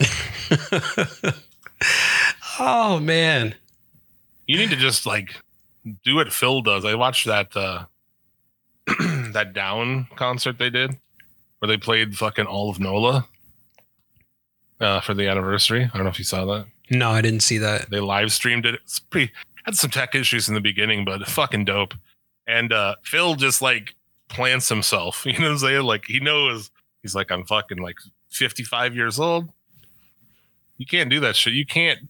[2.58, 3.54] oh man,
[4.46, 5.36] You need to just like
[6.04, 6.84] do what Phil does.
[6.84, 7.84] I watched that uh
[9.32, 10.96] that down concert they did
[11.58, 13.26] where they played fucking all of Nola
[14.80, 15.84] uh for the anniversary.
[15.84, 16.66] I don't know if you saw that.
[16.90, 17.90] no, I didn't see that.
[17.90, 18.76] They live streamed it.
[18.76, 19.32] It's pretty
[19.64, 21.94] had some tech issues in the beginning, but fucking dope.
[22.46, 23.94] And uh Phil just like
[24.28, 25.24] plants himself.
[25.26, 25.82] You know what I'm saying?
[25.82, 26.70] Like he knows
[27.02, 27.96] he's like, I'm fucking like
[28.30, 29.48] 55 years old.
[30.78, 31.52] You can't do that shit.
[31.52, 32.08] You can't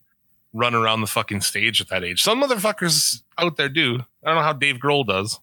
[0.52, 2.22] run around the fucking stage at that age.
[2.22, 4.00] Some motherfuckers out there do.
[4.22, 5.40] I don't know how Dave Grohl does.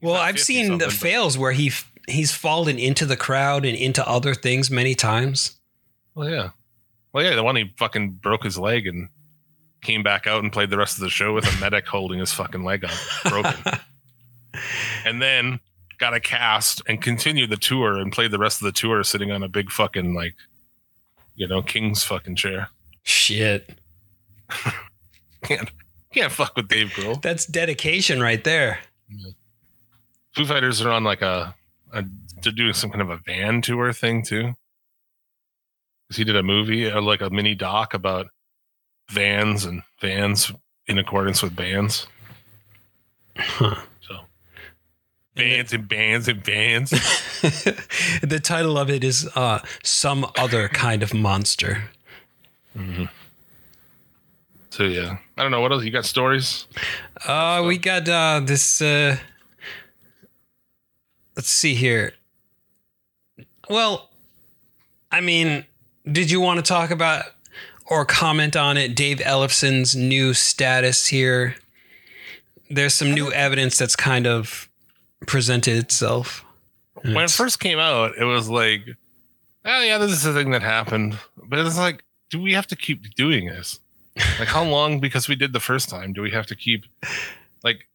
[0.00, 1.72] Well, I've seen the fails where he
[2.06, 5.58] he's fallen into the crowd and into other things many times.
[6.14, 6.50] Well, yeah.
[7.12, 9.08] Well, yeah, the one he fucking broke his leg and
[9.82, 12.32] came back out and played the rest of the show with a medic holding his
[12.32, 12.92] fucking leg up,
[13.28, 13.54] broken.
[15.04, 15.60] and then
[15.98, 19.30] got a cast and continued the tour and played the rest of the tour sitting
[19.30, 20.34] on a big fucking like
[21.36, 22.68] you know king's fucking chair
[23.06, 23.70] Shit,
[25.42, 25.70] can't
[26.12, 28.78] can't fuck with dave grohl that's dedication right there.
[30.32, 31.54] foo fighters are on like a,
[31.92, 32.04] a
[32.42, 34.54] they're doing some kind of a van tour thing too.
[36.08, 38.26] Cause he did a movie uh, like a mini doc about
[39.10, 40.50] vans and vans
[40.86, 42.06] in accordance with bands
[43.36, 43.80] Huh.
[45.36, 46.90] So vans and bands and bands.
[48.22, 51.90] the title of it is uh, "Some Other Kind of Monster."
[52.76, 53.08] Mhm.
[54.70, 56.66] so yeah i don't know what else you got stories
[57.24, 58.82] Uh, we got uh, this.
[58.82, 59.16] Uh,
[61.36, 62.12] let's see here.
[63.70, 64.10] Well,
[65.12, 65.64] I mean,
[66.10, 67.24] did you want to talk about
[67.86, 68.94] or comment on it?
[68.96, 71.54] Dave Ellefson's new status here.
[72.68, 74.68] There's some new evidence that's kind of
[75.26, 76.44] presented itself.
[77.02, 78.82] when it first came out, it was like,
[79.64, 81.18] oh yeah, this is a thing that happened.
[81.36, 83.80] But it's like, do we have to keep doing this?
[84.38, 85.00] Like, how long?
[85.00, 86.84] Because we did the first time, do we have to keep,
[87.64, 87.88] like,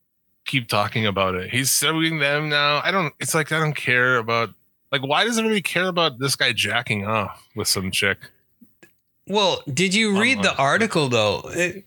[0.46, 1.50] keep talking about it?
[1.50, 2.82] He's suing them now.
[2.84, 3.14] I don't.
[3.20, 4.50] It's like I don't care about.
[4.92, 8.18] Like, why does everybody care about this guy jacking off with some chick?
[9.28, 11.42] Well, did you read the article though?
[11.54, 11.86] It,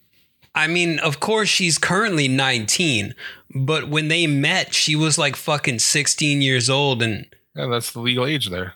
[0.55, 3.15] I mean, of course, she's currently 19,
[3.55, 7.27] but when they met, she was like fucking 16 years old, and
[7.57, 8.75] Yeah, that's the legal age there.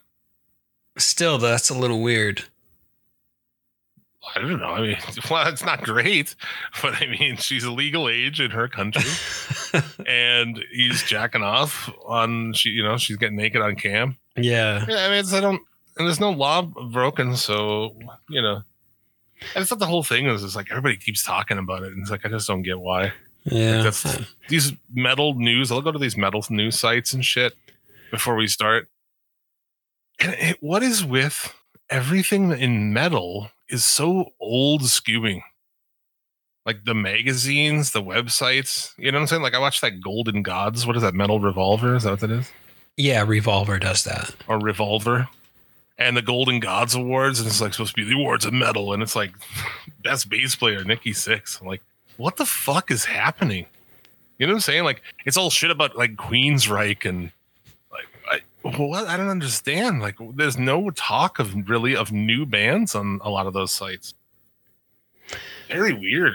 [0.96, 2.44] still, that's a little weird.
[4.34, 4.66] I don't know.
[4.70, 4.96] I mean,
[5.30, 6.34] well, it's not great,
[6.82, 9.10] but I mean, she's a legal age in her country,
[10.06, 12.70] and he's jacking off on she.
[12.70, 14.16] You know, she's getting naked on cam.
[14.36, 14.84] yeah.
[14.88, 15.62] Yeah, I mean, it's, I don't.
[15.98, 17.96] And there's no law broken, so
[18.28, 18.62] you know.
[19.54, 20.26] And it's not the whole thing.
[20.26, 22.80] Is it's like everybody keeps talking about it, and it's like I just don't get
[22.80, 23.12] why.
[23.44, 23.82] Yeah.
[23.82, 24.04] That's
[24.48, 25.70] these metal news.
[25.70, 27.54] I'll go to these metal news sites and shit
[28.10, 28.88] before we start.
[30.18, 31.54] And it, what is with
[31.90, 35.42] everything in metal is so old skewing.
[36.64, 38.92] Like the magazines, the websites.
[38.98, 39.42] You know what I'm saying?
[39.42, 40.84] Like I watched that Golden Gods.
[40.86, 41.14] What is that?
[41.14, 41.94] Metal Revolver?
[41.94, 42.50] Is that what that is?
[42.96, 44.34] yeah, Revolver does that.
[44.48, 45.28] Or Revolver?
[45.98, 48.92] And the Golden Gods Awards, and it's like supposed to be the awards of metal,
[48.92, 49.32] and it's like
[50.02, 51.60] best bass player Nikki Sixx.
[51.60, 51.82] I'm like,
[52.16, 53.66] what the fuck is happening?
[54.38, 54.84] You know what I'm saying?
[54.84, 57.30] Like it's all shit about like Queensryche and
[57.90, 60.00] like I, what I don't understand.
[60.00, 64.14] Like there's no talk of really of new bands on a lot of those sites.
[65.68, 66.34] Very weird.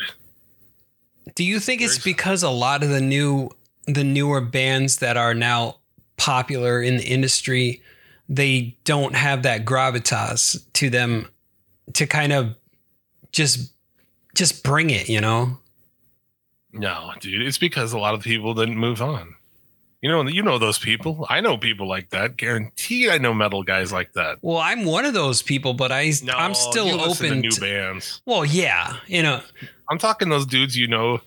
[1.36, 3.52] Do you think it's because a lot of the new
[3.86, 5.78] the newer bands that are now
[6.18, 7.82] popular in the industry
[8.32, 11.28] they don't have that gravitas to them
[11.94, 12.56] to kind of
[13.34, 13.74] just
[14.34, 15.58] just bring it, you know?
[16.72, 19.36] No, dude, it's because a lot of people didn't move on.
[20.02, 21.28] You know, you know those people.
[21.30, 22.38] I know people like that.
[22.38, 24.38] Guaranteed, I know metal guys like that.
[24.42, 27.62] Well, I'm one of those people, but I No, I'm still open to new to,
[27.62, 28.22] bands.
[28.26, 29.42] Well, yeah, you know.
[29.90, 31.20] I'm talking those dudes you know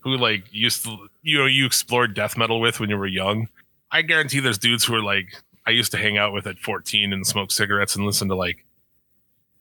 [0.00, 3.48] who like used to you know you explored death metal with when you were young.
[3.90, 5.34] I guarantee there's dudes who are like
[5.70, 8.64] I used to hang out with at 14 and smoke cigarettes and listen to like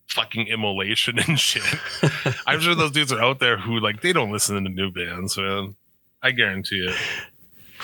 [0.07, 1.62] fucking immolation and shit.
[2.47, 5.38] I'm sure those dudes are out there who like they don't listen to new bands,
[5.38, 5.76] man.
[6.24, 6.95] I guarantee it.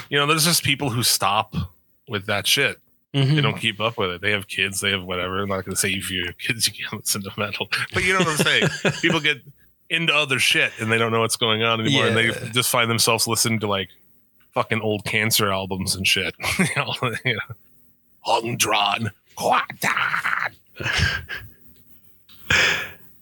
[0.09, 1.53] You know, there's just people who stop
[2.09, 2.77] with that shit.
[3.13, 3.35] Mhm.
[3.35, 4.21] They don't keep up with it.
[4.21, 4.79] They have kids.
[4.81, 5.43] They have whatever.
[5.43, 7.67] I'm not going to say if you have kids, you can't listen to metal.
[7.93, 8.67] But you know what I'm saying?
[9.01, 9.37] People get
[9.91, 12.07] into other shit and they don't know what's going on anymore.
[12.07, 13.89] And they just find themselves listening to like
[14.55, 16.33] fucking old cancer albums and shit.
[16.57, 17.39] you know,
[18.25, 18.41] you know.
[18.57, 19.11] Hungdron.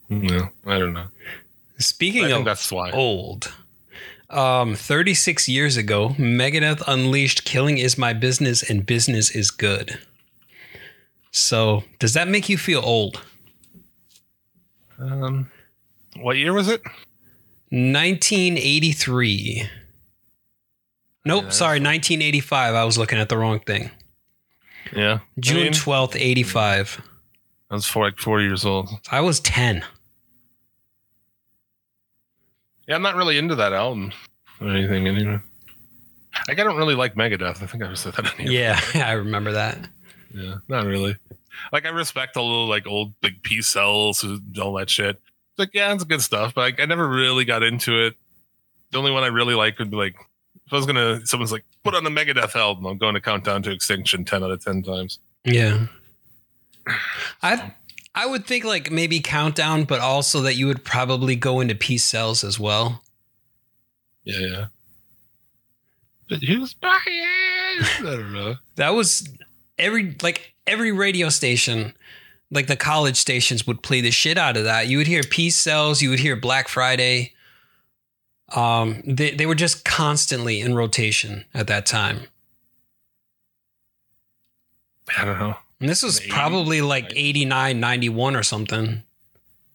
[0.09, 1.07] No, I don't know.
[1.79, 2.91] Speaking think of that's why.
[2.91, 3.53] old.
[4.29, 9.99] Um, 36 years ago, Megadeth unleashed Killing Is My Business and Business is Good.
[11.31, 13.21] So, does that make you feel old?
[14.99, 15.51] Um,
[16.17, 16.81] what year was it?
[17.69, 19.69] 1983.
[21.25, 22.75] Nope, Yeah, sorry, 1985.
[22.75, 23.89] I was looking at the wrong thing.
[24.95, 25.19] Yeah.
[25.39, 27.01] June I mean, 12th, 85.
[27.69, 28.89] I was four, like four years old.
[29.11, 29.83] I was 10.
[32.87, 34.11] Yeah, I'm not really into that album
[34.59, 35.39] or anything anyway.
[36.47, 37.61] Like, I don't really like Megadeth.
[37.61, 38.51] I think I said that here.
[38.51, 39.77] Yeah, I remember that.
[40.33, 41.15] Yeah, not really.
[41.71, 45.15] Like, I respect all the like old like Peace Sells and all that shit.
[45.15, 48.15] It's like, yeah, it's good stuff, but like, I never really got into it.
[48.91, 50.15] The only one I really like would be like,
[50.65, 53.63] if I was gonna, someone's like, put on the Megadeth album, I'm going to Countdown
[53.63, 55.19] to Extinction 10 out of 10 times.
[55.43, 55.87] Yeah.
[57.41, 57.73] I
[58.15, 62.03] I would think like maybe countdown, but also that you would probably go into Peace
[62.03, 63.01] Sells as well.
[64.23, 64.65] Yeah, yeah.
[66.29, 67.01] But who's buying?
[67.01, 68.55] I don't know.
[68.75, 69.27] That was
[69.77, 71.93] every like every radio station,
[72.51, 74.87] like the college stations would play the shit out of that.
[74.87, 77.33] You would hear Peace Sells, you would hear Black Friday.
[78.55, 82.27] Um, they they were just constantly in rotation at that time.
[85.17, 85.55] I don't know.
[85.79, 87.13] And this was In the 80s, probably like right?
[87.15, 89.03] 89, 91 or something.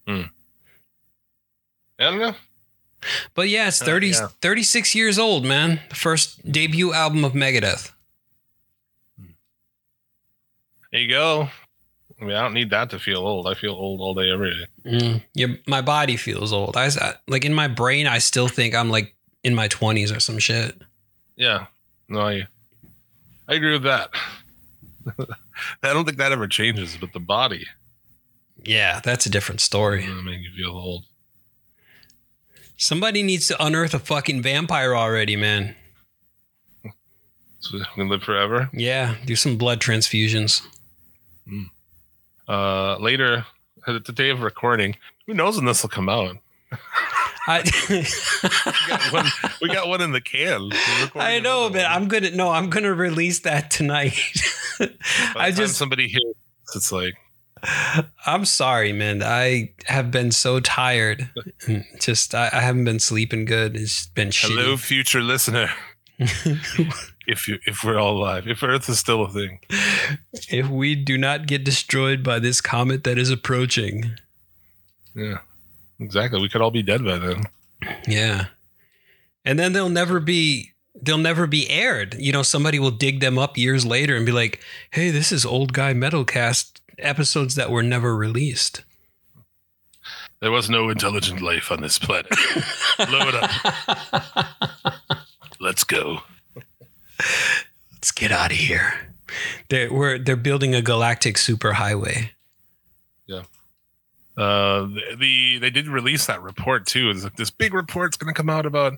[0.07, 0.21] Hmm.
[1.99, 2.35] I don't know.
[3.33, 3.85] But yeah, it's Uh,
[4.19, 4.27] yeah.
[4.41, 5.81] 36 years old, man.
[5.89, 7.91] The first debut album of Megadeth.
[10.91, 11.49] There you go.
[12.21, 13.47] I mean, I don't need that to feel old.
[13.47, 14.65] I feel old all day, every day.
[14.91, 16.75] Mm, yeah, my body feels old.
[16.75, 16.89] I,
[17.27, 20.75] like in my brain, I still think I'm like in my 20s or some shit.
[21.37, 21.67] Yeah.
[22.09, 22.47] No, I,
[23.47, 24.09] I agree with that.
[25.83, 27.65] I don't think that ever changes, but the body
[28.63, 30.05] Yeah, that's a different story.
[30.07, 31.05] make you feel old.
[32.75, 35.75] Somebody needs to unearth a fucking vampire already, man.
[37.59, 38.69] So we can live forever.
[38.73, 40.61] Yeah, do some blood transfusions.
[42.49, 43.45] Uh, later,
[43.85, 44.95] the day of recording,
[45.27, 46.37] who knows when this will come out?
[47.47, 49.25] I, We got one,
[49.61, 50.69] we got one in the can.
[51.15, 51.91] I know, but one.
[51.91, 54.19] I'm gonna no, I'm gonna release that tonight.
[55.35, 56.33] I just somebody here.
[56.75, 57.13] it's like
[58.25, 59.21] I'm sorry, man.
[59.23, 61.29] I have been so tired.
[61.99, 63.75] Just I, I haven't been sleeping good.
[63.75, 64.51] It's been shit.
[64.51, 65.69] Hello, future listener.
[67.29, 69.59] if you if we're all alive, if Earth is still a thing.
[70.49, 74.11] if we do not get destroyed by this comet that is approaching.
[75.15, 75.39] Yeah.
[75.99, 76.41] Exactly.
[76.41, 77.43] We could all be dead by then.
[78.07, 78.45] Yeah.
[79.45, 80.71] And then they'll never be
[81.01, 82.15] they'll never be aired.
[82.17, 84.59] You know, somebody will dig them up years later and be like,
[84.91, 88.83] "Hey, this is old guy metalcast episodes that were never released."
[90.41, 92.29] There was no intelligent life on this planet.
[92.97, 94.95] Blow it up.
[95.59, 96.21] Let's go.
[97.91, 98.93] Let's get out of here.
[99.69, 102.29] They're we're they're building a galactic superhighway.
[103.27, 103.43] Yeah.
[104.37, 107.09] Uh, the, the they did release that report too.
[107.09, 108.93] It's like this big report's going to come out about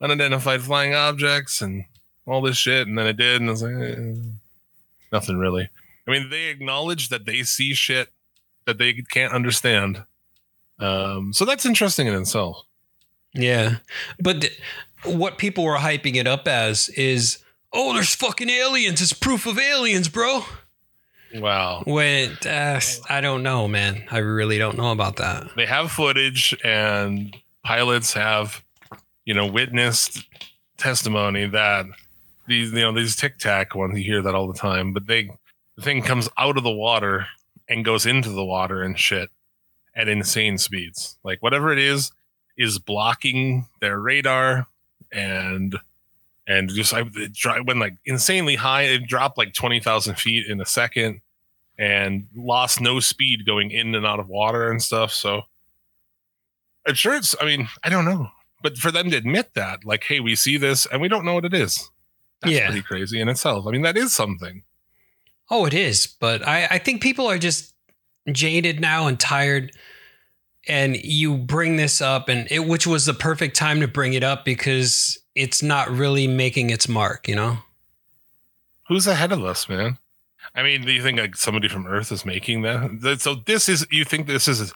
[0.00, 1.84] unidentified flying objects and
[2.26, 4.12] all this shit, and then it did, and I was like, eh,
[5.12, 5.68] nothing really.
[6.06, 8.10] I mean, they acknowledge that they see shit
[8.64, 10.04] that they can't understand.
[10.78, 12.64] Um, so that's interesting in itself.
[13.32, 13.76] Yeah,
[14.20, 14.60] but th-
[15.04, 17.38] what people were hyping it up as is,
[17.76, 19.00] oh, there's fucking aliens.
[19.00, 20.44] It's proof of aliens, bro.
[21.34, 21.82] Wow.
[21.84, 24.04] When uh, I don't know, man.
[24.10, 25.48] I really don't know about that.
[25.56, 28.64] They have footage, and pilots have,
[29.24, 30.24] you know, witnessed
[30.78, 31.86] testimony that
[32.46, 33.98] these, you know, these tic tac ones.
[33.98, 35.30] You hear that all the time, but they,
[35.76, 37.26] the thing comes out of the water
[37.68, 39.28] and goes into the water and shit
[39.94, 41.18] at insane speeds.
[41.24, 42.12] Like whatever it is,
[42.56, 44.66] is blocking their radar
[45.12, 45.76] and
[46.46, 48.82] and just I it went like insanely high.
[48.82, 51.20] It dropped like twenty thousand feet in a second,
[51.78, 55.12] and lost no speed going in and out of water and stuff.
[55.12, 55.42] So,
[56.86, 57.34] it sure it's.
[57.40, 58.28] I mean, I don't know,
[58.62, 61.34] but for them to admit that, like, hey, we see this and we don't know
[61.34, 61.90] what it is,
[62.42, 62.66] that's Yeah.
[62.66, 63.66] pretty crazy in itself.
[63.66, 64.62] I mean, that is something.
[65.50, 67.72] Oh, it is, but I, I think people are just
[68.32, 69.72] jaded now and tired.
[70.68, 74.24] And you bring this up, and it, which was the perfect time to bring it
[74.24, 77.58] up because it's not really making its mark, you know?
[78.88, 79.98] Who's ahead of us, man?
[80.54, 83.18] I mean, do you think like somebody from Earth is making that?
[83.20, 84.72] So this is you think this is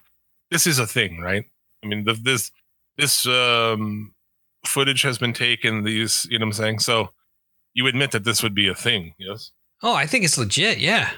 [0.50, 1.44] this is a thing, right?
[1.82, 2.50] I mean, the, this
[2.96, 4.12] this um
[4.64, 5.84] footage has been taken.
[5.84, 6.78] These, you know, what I'm saying.
[6.80, 7.10] So
[7.72, 9.52] you admit that this would be a thing, yes?
[9.82, 10.78] Oh, I think it's legit.
[10.78, 11.10] Yeah.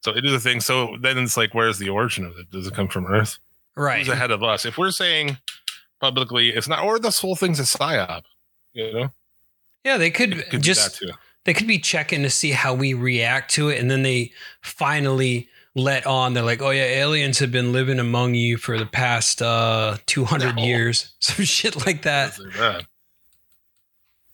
[0.00, 0.60] So it is a thing.
[0.60, 2.50] So then it's like, where's the origin of it?
[2.50, 3.38] Does it come from Earth?
[3.76, 4.00] Right.
[4.00, 4.66] Who's ahead of us?
[4.66, 5.38] If we're saying
[6.00, 8.24] publicly, it's not, or this whole thing's a psyop.
[8.72, 9.12] You know,
[9.84, 11.12] Yeah, they could, could just that too.
[11.44, 15.48] they could be checking to see how we react to it, and then they finally
[15.74, 16.34] let on.
[16.34, 20.24] They're like, "Oh yeah, aliens have been living among you for the past uh, two
[20.24, 20.64] hundred No.
[20.64, 22.36] years." Some shit like that.
[22.36, 22.86] That.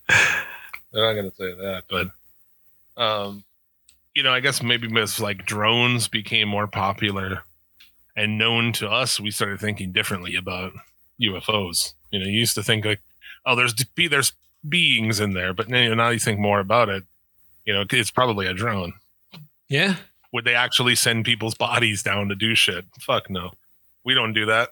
[0.09, 3.45] They're not going to say that, but um,
[4.15, 7.43] you know, I guess maybe as like drones became more popular
[8.17, 10.73] and known to us, we started thinking differently about
[11.23, 11.93] UFOs.
[12.11, 13.01] You know, you used to think like,
[13.49, 14.33] oh, there's be there's
[14.69, 17.05] beings in there, but now, now you think more about it.
[17.65, 18.93] You know, it's probably a drone.
[19.69, 19.97] Yeah.
[20.33, 22.85] Would they actually send people's bodies down to do shit?
[23.01, 23.53] Fuck no.
[24.05, 24.71] We don't do that.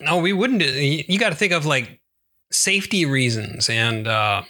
[0.00, 0.60] No, we wouldn't.
[0.60, 2.00] do- You got to think of like
[2.50, 4.42] safety reasons, and uh,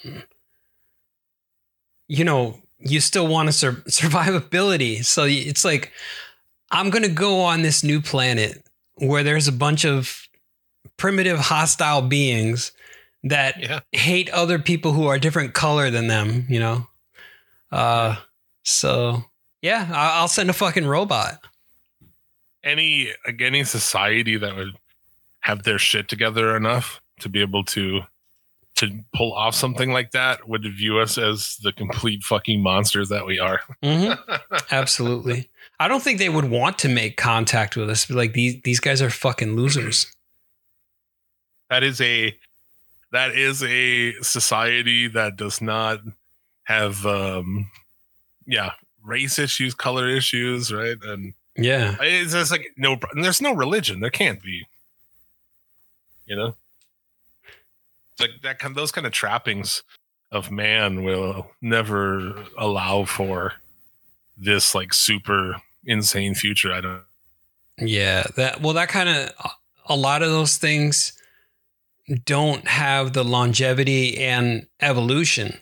[2.07, 5.03] you know, you still want to sur- survivability.
[5.03, 5.91] So it's like,
[6.71, 8.63] I'm gonna go on this new planet
[8.95, 10.27] where there's a bunch of
[10.97, 12.71] primitive, hostile beings
[13.23, 13.79] that Yeah.
[13.91, 16.45] hate other people who are different color than them.
[16.49, 16.87] You know,
[17.71, 18.15] uh,
[18.63, 19.23] so
[19.61, 21.39] yeah, I'll send a fucking robot.
[22.63, 24.75] any like any society that would
[25.41, 28.01] have their shit together enough to be able to
[28.75, 33.25] to pull off something like that would view us as the complete fucking monsters that
[33.25, 33.61] we are.
[33.83, 34.33] mm-hmm.
[34.71, 35.49] Absolutely.
[35.81, 38.09] I don't think they would want to make contact with us.
[38.09, 40.07] Like these these guys are fucking losers.
[41.69, 42.37] that is a
[43.11, 45.99] that is a society that does not
[46.63, 47.69] have um
[48.45, 48.71] yeah
[49.03, 51.95] race issues color issues right and Yeah.
[52.01, 54.65] it's just like no there's no religion there can't be
[56.25, 56.53] you know
[58.19, 59.81] like that kind those kind of trappings
[60.31, 63.53] of man will never allow for
[64.37, 65.55] this like super
[65.85, 67.01] insane future i don't
[67.79, 68.23] Yeah.
[68.35, 69.31] That well that kind of
[69.85, 71.13] a lot of those things
[72.25, 75.59] don't have the longevity and evolution.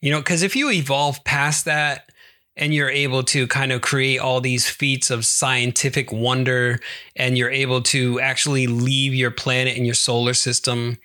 [0.00, 2.10] You know, cuz if you evolve past that
[2.56, 6.80] and you're able to kind of create all these feats of scientific wonder
[7.16, 10.98] and you're able to actually leave your planet and your solar system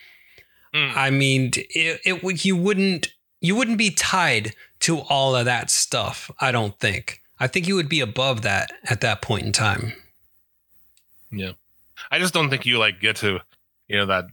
[0.74, 0.94] Mm.
[0.96, 3.08] I mean, it, it you wouldn't
[3.42, 6.30] you wouldn't be tied to all of that stuff.
[6.40, 7.22] I don't think.
[7.40, 9.94] I think you would be above that at that point in time.
[11.32, 11.54] Yeah.
[12.12, 13.40] I just don't think you like get to,
[13.88, 14.26] you know, that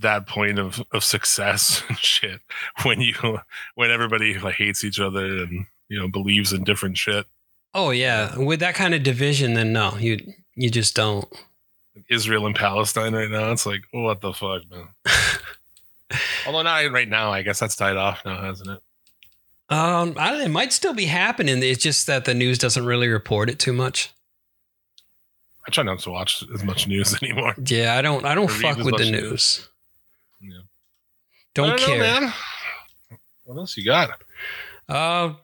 [0.00, 2.40] that point of, of success and shit
[2.84, 3.40] when you
[3.74, 7.26] when everybody like hates each other and you know believes in different shit.
[7.74, 10.18] Oh yeah, with that kind of division, then no, you
[10.54, 11.26] you just don't.
[12.08, 14.88] Israel and Palestine right now, it's like what the fuck, man.
[16.46, 18.80] Although not right now, I guess that's tied off now, hasn't it?
[19.68, 21.62] Um, I don't it might still be happening.
[21.62, 24.12] It's just that the news doesn't really report it too much.
[25.66, 27.54] I try not to watch as much news anymore.
[27.66, 28.24] Yeah, I don't.
[28.24, 29.22] I don't fuck with the news.
[29.22, 29.68] news.
[30.40, 30.60] Yeah.
[31.54, 31.98] Don't know, care.
[32.00, 32.32] man.
[33.44, 34.20] What else you got?
[34.88, 35.34] Uh,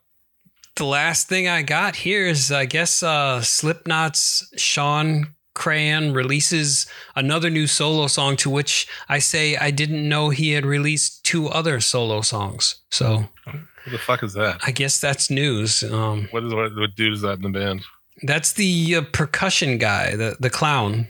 [0.77, 7.51] the last thing I got here is, I guess, uh, Slipknot's Shawn Crahan releases another
[7.51, 8.37] new solo song.
[8.37, 12.77] To which I say I didn't know he had released two other solo songs.
[12.91, 13.57] So What
[13.91, 14.61] the fuck is that?
[14.65, 15.83] I guess that's news.
[15.83, 17.85] Um, What is what, what dude is that in the band?
[18.23, 21.09] That's the uh, percussion guy, the the clown.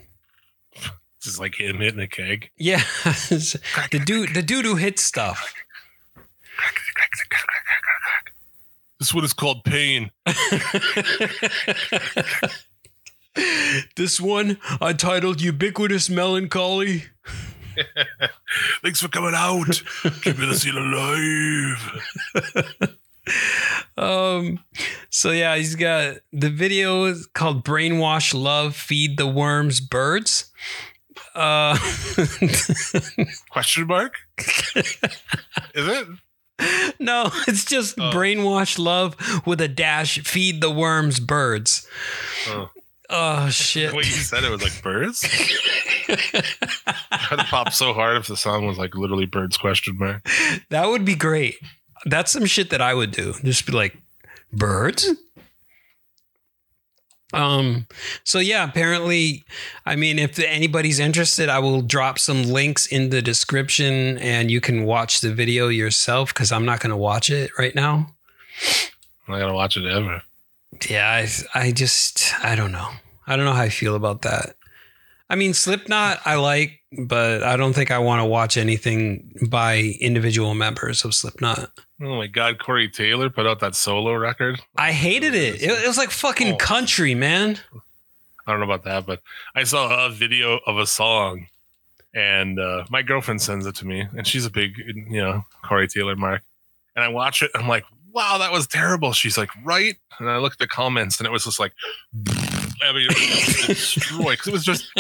[0.74, 2.50] This is like him hitting a keg.
[2.56, 5.52] Yeah, the dude, the dude who hits stuff.
[8.98, 10.10] This is what is called pain.
[13.96, 17.04] this one I titled "Ubiquitous Melancholy."
[18.82, 19.82] Thanks for coming out.
[20.22, 22.94] Keeping the scene alive.
[23.96, 24.60] Um,
[25.10, 30.52] so yeah, he's got the video is called "Brainwash Love, Feed the Worms, Birds."
[31.34, 31.76] Uh,
[33.50, 34.14] Question mark?
[34.76, 34.96] is
[35.74, 36.06] it?
[37.00, 38.10] no, it's just Oh.
[38.12, 39.16] "Brainwash Love"
[39.46, 40.20] with a dash.
[40.20, 41.86] Feed the worms, birds.
[42.48, 42.70] Oh.
[43.10, 43.92] Oh shit!
[43.92, 45.24] Way you said it was like birds.
[46.08, 50.24] I'd pop so hard if the song was like literally birds question mark.
[50.70, 51.56] That would be great.
[52.04, 53.34] That's some shit that I would do.
[53.42, 53.96] Just be like,
[54.52, 55.08] birds?
[57.32, 57.86] Um,
[58.24, 59.44] so yeah, apparently,
[59.84, 64.60] I mean, if anybody's interested, I will drop some links in the description and you
[64.60, 68.14] can watch the video yourself because I'm not going to watch it right now.
[69.26, 70.22] I'm not going to watch it ever.
[70.88, 72.88] Yeah, I, I just, I don't know.
[73.26, 74.54] I don't know how I feel about that.
[75.28, 79.96] I mean, Slipknot, I like, but I don't think I want to watch anything by
[80.00, 81.70] individual members of Slipknot.
[82.02, 84.60] Oh my god, Corey Taylor put out that solo record.
[84.76, 85.62] I hated it.
[85.62, 86.56] It, was like fucking Oh.
[86.56, 87.58] country, man.
[88.46, 89.20] I don't know about that, but
[89.54, 91.48] I saw a video of a song,
[92.14, 95.88] and uh, my girlfriend sends it to me, and she's a big, you know, Corey
[95.88, 96.42] Taylor mark.
[96.96, 99.12] And I watch it, I'm like, wow, that was terrible.
[99.12, 99.96] She's like, right?
[100.18, 101.72] And I look at the comments, and it was just like,
[102.82, 103.08] I mean,
[103.66, 104.90] destroyed because it was just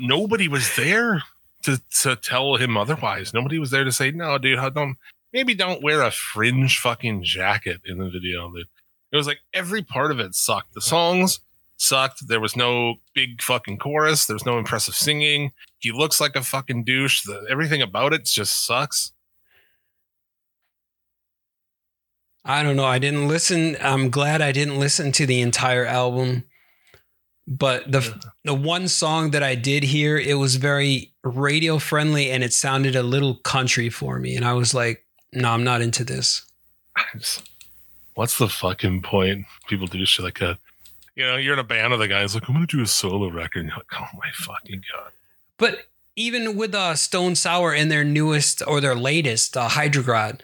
[0.00, 1.22] nobody was there
[1.62, 3.34] to to tell him otherwise.
[3.34, 4.96] Nobody was there to say, no, dude, don't
[5.32, 8.50] maybe don't wear a fringe fucking jacket in the video.
[8.50, 8.66] Dude.
[9.12, 10.74] It was like every part of it sucked.
[10.74, 11.40] The songs
[11.76, 12.28] sucked.
[12.28, 14.26] There was no big fucking chorus.
[14.26, 15.52] There's no impressive singing.
[15.78, 17.22] He looks like a fucking douche.
[17.22, 19.12] The, everything about it just sucks.
[22.44, 22.86] I don't know.
[22.86, 23.76] I didn't listen.
[23.80, 26.44] I'm glad I didn't listen to the entire album.
[27.50, 32.44] But the the one song that I did hear, it was very radio friendly and
[32.44, 34.36] it sounded a little country for me.
[34.36, 36.46] And I was like, no, I'm not into this.
[38.14, 39.46] What's the fucking point?
[39.68, 40.58] People do shit like that.
[41.16, 43.28] You know, you're in a band with the guys like, I'm gonna do a solo
[43.28, 43.60] record.
[43.60, 45.10] And you're like, oh my fucking god.
[45.58, 50.40] But even with uh, Stone Sour and their newest or their latest, uh, Hydrograd,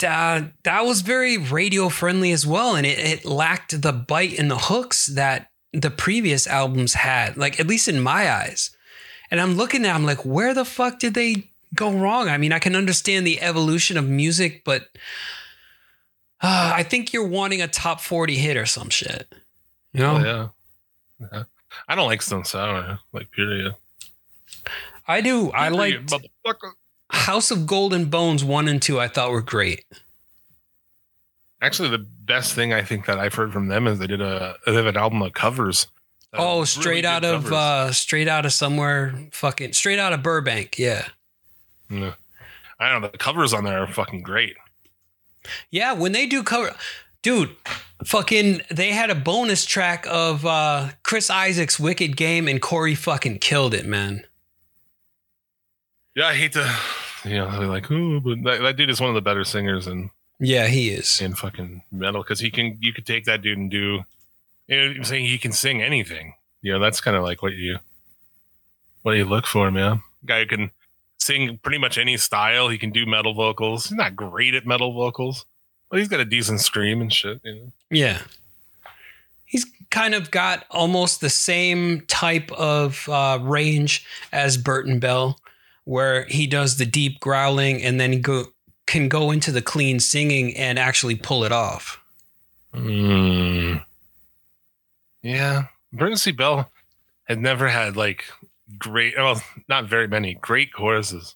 [0.00, 2.76] that, that was very radio friendly as well.
[2.76, 7.60] And it, it lacked the bite and the hooks that the previous albums had, like
[7.60, 8.70] at least in my eyes.
[9.30, 12.28] And I'm looking at, I'm like, where the fuck did they go wrong?
[12.28, 14.88] I mean, I can understand the evolution of music, but
[16.40, 19.32] uh, I think you're wanting a top 40 hit or some shit.
[19.92, 20.16] You know?
[20.16, 20.24] Oh,
[21.20, 21.28] yeah.
[21.32, 21.42] yeah.
[21.88, 23.74] I don't like Stone Sour, like period.
[25.06, 25.52] I do.
[25.52, 26.72] I Period, liked motherfucker.
[27.10, 29.84] House of Gold and Bones 1 and 2, I thought were great.
[31.66, 34.54] Actually, the best thing I think that I've heard from them is they did a
[34.66, 35.88] they have an album of covers.
[36.32, 37.52] Oh, straight really out of covers.
[37.52, 40.78] uh straight out of somewhere fucking straight out of Burbank.
[40.78, 41.08] Yeah.
[41.90, 42.12] Yeah.
[42.78, 43.08] I don't know.
[43.08, 44.54] The covers on there are fucking great.
[45.72, 46.72] Yeah, when they do cover
[47.22, 47.56] dude,
[48.04, 53.40] fucking they had a bonus track of uh Chris Isaak's Wicked Game and Corey fucking
[53.40, 54.24] killed it, man.
[56.14, 56.76] Yeah, I hate to,
[57.24, 60.10] you know, like, oh, but that, that dude is one of the better singers in
[60.38, 61.20] Yeah, he is.
[61.20, 62.78] in fucking metal because he can.
[62.80, 64.04] You could take that dude and do.
[64.68, 66.34] You know, I'm saying he can sing anything.
[66.60, 67.78] You know, that's kind of like what you,
[69.02, 70.02] what do you look for, man.
[70.24, 70.70] Guy who can
[71.18, 72.68] sing pretty much any style.
[72.68, 73.86] He can do metal vocals.
[73.86, 75.46] He's not great at metal vocals,
[75.90, 77.40] but he's got a decent scream and shit.
[77.44, 77.72] You know.
[77.90, 78.22] Yeah.
[79.44, 85.38] He's kind of got almost the same type of uh, range as Burton Bell,
[85.84, 88.46] where he does the deep growling and then he go
[88.86, 92.00] can go into the clean singing and actually pull it off.
[92.74, 93.82] Mm.
[95.22, 96.30] Yeah, Burton C.
[96.30, 96.70] Bell
[97.24, 98.24] had never had like
[98.78, 101.34] great, well, not very many great choruses.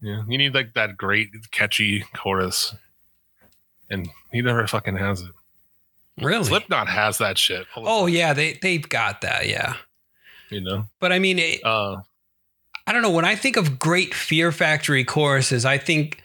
[0.00, 2.74] Yeah, you need like that great catchy chorus,
[3.90, 5.30] and he never fucking has it.
[6.20, 6.44] Really?
[6.44, 7.66] Slipknot has that shit.
[7.74, 9.48] all Oh time, yeah, they they've got that.
[9.48, 9.74] Yeah,
[10.50, 10.86] you know.
[11.00, 11.96] but I mean, it, Uh,
[12.86, 13.10] I don't know.
[13.10, 16.20] When I think of great Fear Factory choruses, I think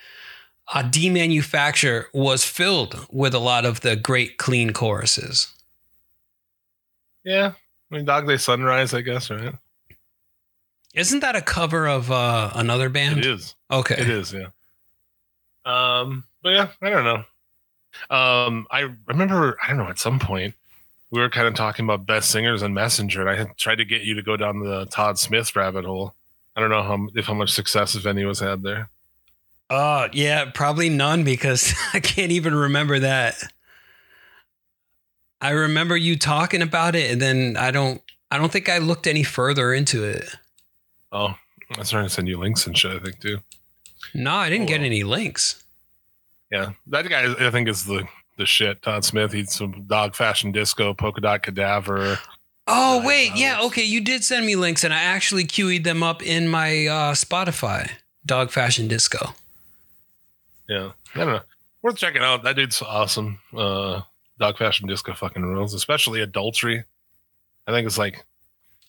[0.71, 5.47] uh, Demanufacture was filled with a lot of the great clean choruses.
[7.23, 7.53] yeah.
[7.91, 9.53] I mean, Dog Day Sunrise, I guess, right?
[10.95, 13.19] Isn't that a cover of uh, another band?
[13.19, 13.53] It is.
[13.69, 13.95] Okay.
[13.95, 14.47] It is, yeah.
[15.65, 17.23] Um, but yeah, I don't know.
[18.09, 20.55] Um, I remember, I don't know, at some point
[21.11, 23.85] we were kind of talking about best singers and Messenger, and I had tried to
[23.85, 26.15] get you to go down the Todd Smith rabbit hole.
[26.55, 28.89] I don't know how if how much success, if any, was had there.
[29.73, 33.35] Uh yeah, probably none because I can't even remember that.
[35.41, 39.07] I remember you talking about it and then I don't I don't think I looked
[39.07, 40.25] any further into it.
[41.11, 41.35] Oh,
[41.75, 42.91] I was trying to send you links and shit.
[42.91, 43.39] I think too.
[44.13, 44.85] No, I didn't Oh, get well.
[44.85, 45.63] any links.
[46.51, 48.07] Yeah, that guy I think is the
[48.37, 48.81] the shit.
[48.83, 49.31] Todd Smith.
[49.33, 52.19] He's some dog fashion disco, Polkadot Cadaver.
[52.67, 56.03] Oh Nine wait, yeah, okay, you did send me links and I actually queued them
[56.03, 57.89] up in my uh, Spotify.
[58.25, 59.33] Dog Fashion Disco.
[60.69, 61.41] Yeah, I don't know.
[61.81, 62.43] Worth checking out.
[62.43, 63.39] That dude's awesome.
[63.55, 64.01] Uh,
[64.39, 66.83] Dog Fashion Disco fucking rules, especially Adultery.
[67.67, 68.25] I think it's like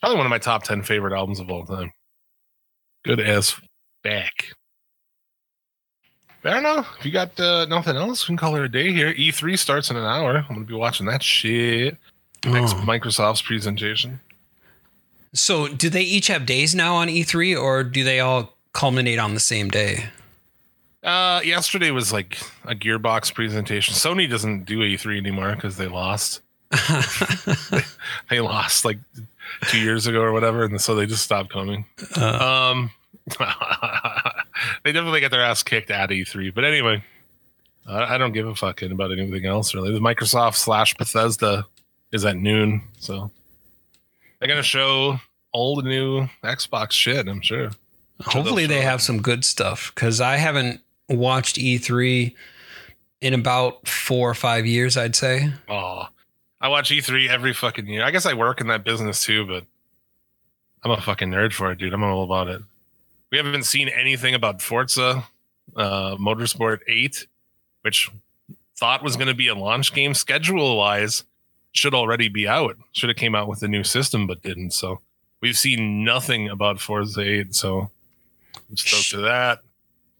[0.01, 1.93] probably one of my top 10 favorite albums of all time.
[3.05, 3.55] Good as
[4.03, 4.53] back.
[6.45, 6.85] I don't know.
[6.99, 9.15] If you got uh, nothing else, we can call it a day here.
[9.15, 10.37] E3 starts in an hour.
[10.37, 11.97] I'm going to be watching that shit.
[12.45, 12.83] Next Oh.
[12.85, 14.21] Microsoft's presentation.
[15.33, 19.33] So, do they each have days now on E3 or do they all culminate on
[19.35, 20.11] the same day?
[21.05, 23.95] Uh, yesterday was like a Gearbox presentation.
[23.95, 26.41] Sony doesn't do E3 anymore because they lost.
[28.31, 28.99] they lost like
[29.69, 31.85] two years ago or whatever, and so they just stopped coming.
[32.17, 32.91] Uh, Um,
[34.83, 36.55] they definitely get their ass kicked at E3.
[36.55, 37.03] But anyway,
[37.87, 39.93] I I don't give a fucking about anything else really.
[39.93, 41.67] The Microsoft slash Bethesda
[42.13, 43.31] is at noon, so
[44.39, 45.21] they're gonna show
[45.53, 47.29] all the new Xbox shit.
[47.29, 47.71] I'm sure.
[48.23, 52.35] Hopefully, they have some good stuff because I haven't watched E3
[53.21, 55.53] in about four or five years, I'd say.
[55.69, 56.09] Oh,
[56.61, 58.05] I watch E3 every fucking year.
[58.05, 59.65] I guess I work in that business too, but
[60.83, 61.93] I'm a fucking nerd for it, dude.
[61.93, 62.63] I'm all about it.
[63.31, 65.25] We haven't seen anything about Forza
[65.77, 67.27] uh, Motorsport 8,
[67.83, 68.11] which
[68.79, 71.25] thought was going to be a launch game schedule wise
[71.73, 72.77] should already be out.
[72.93, 74.73] Should have came out with a new system, but didn't.
[74.73, 75.01] So
[75.41, 77.55] we've seen nothing about Forza 8.
[77.55, 77.91] So
[78.71, 79.61] I'm stoked to that.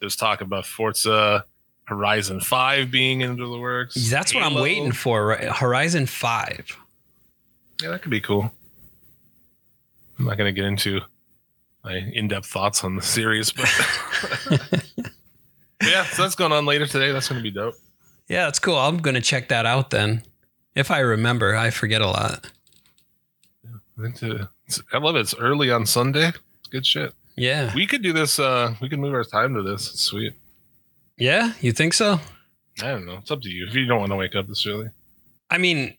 [0.05, 1.47] There's talk about Forza
[1.85, 3.95] Horizon 5 being into the works.
[4.11, 5.29] That's what I'm waiting for.
[5.29, 5.49] Right?
[5.49, 6.77] Horizon 5.
[7.83, 8.53] Yeah, that could be cool.
[10.19, 11.01] I'm not going to get into
[11.83, 13.65] my in-depth thoughts on the series, but
[15.83, 17.11] yeah, so that's going on later today.
[17.11, 17.77] That's going to be dope.
[18.29, 18.77] Yeah, that's cool.
[18.77, 20.23] I'm going to check that out then.
[20.75, 22.51] If I remember, I forget a lot.
[23.99, 24.33] I, think to-
[24.67, 25.21] it's- I love it.
[25.21, 26.29] It's early on Sunday.
[26.29, 27.15] It's good shit.
[27.37, 27.75] Yeah.
[27.75, 28.39] We could do this.
[28.39, 29.91] Uh, we could move our time to this.
[29.91, 30.35] It's sweet.
[31.17, 32.21] Yeah, you think so?
[32.83, 33.19] I don't know.
[33.19, 33.67] It's up to you.
[33.67, 34.89] If you don't want to wake up this early,
[35.49, 35.97] I mean,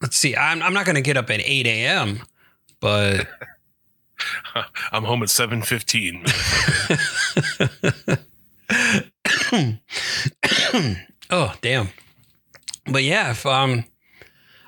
[0.00, 0.34] let's see.
[0.36, 2.22] I'm, I'm not going to get up at 8 a.m.,
[2.80, 3.26] but
[4.92, 6.24] I'm home at seven fifteen.
[11.30, 11.88] oh, damn.
[12.86, 13.84] But yeah, if um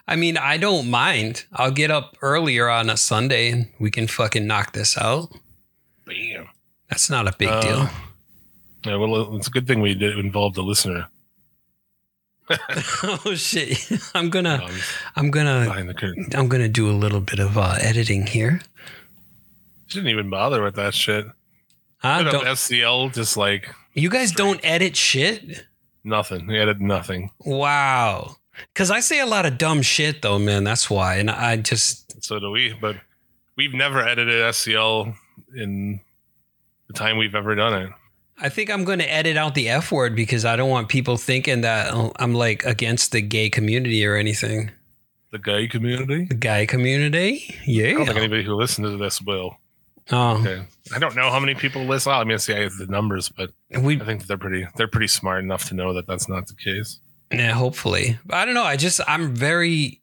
[0.08, 1.44] I mean, I don't mind.
[1.52, 5.30] I'll get up earlier on a Sunday and we can fucking knock this out.
[6.04, 6.48] Bam.
[6.88, 7.88] That's not a big Uh, deal.
[8.84, 11.08] Yeah, well, it's a good thing we did involve the listener
[13.02, 13.76] oh shit.
[14.14, 14.70] I'm gonna um,
[15.16, 15.68] I'm gonna.
[16.34, 18.60] I'm gonna do a little bit of uh, editing here.
[19.90, 21.26] Didn't even bother with that shit.
[21.98, 22.18] Huh?
[22.18, 25.64] Put up Don't, SCL just like you guys don't edit shit?
[26.04, 26.46] nothing.
[26.46, 27.30] We added nothing.
[27.40, 28.36] Wow.
[28.74, 30.64] Cause I say a lot of dumb shit though, man.
[30.64, 31.16] That's why.
[31.16, 32.96] And I just So do we, but
[33.56, 35.14] we've never edited SCL
[35.54, 36.00] in
[36.88, 37.92] the time we've ever done it.
[38.38, 41.16] I think I'm going to edit out the F word because I don't want people
[41.16, 44.70] thinking that I'm like against the gay community or anything.
[45.32, 46.26] The gay community.
[46.26, 47.54] The gay community?
[47.66, 47.88] Yeah.
[47.88, 49.56] I don't think anybody who listens to this will.
[50.12, 50.62] Oh, Okay.
[50.94, 52.10] I don't know how many people listen.
[52.10, 53.50] Well, I mean, see, I have the numbers, but
[53.80, 54.66] we I think they're pretty.
[54.76, 57.00] They're pretty smart enough to know that that's not the case.
[57.30, 58.18] Yeah, hopefully.
[58.30, 58.62] I don't know.
[58.62, 60.02] I just I'm very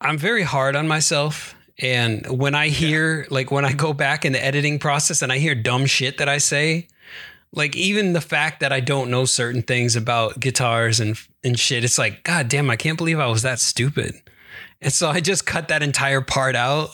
[0.00, 1.54] I'm very hard on myself.
[1.80, 5.38] And when I hear like when I go back in the editing process and I
[5.38, 6.88] hear dumb shit that I say,
[7.52, 11.84] like even the fact that I don't know certain things about guitars and and shit,
[11.84, 14.14] it's like, God damn, I can't believe I was that stupid.
[14.80, 16.90] And so I just cut that entire part out.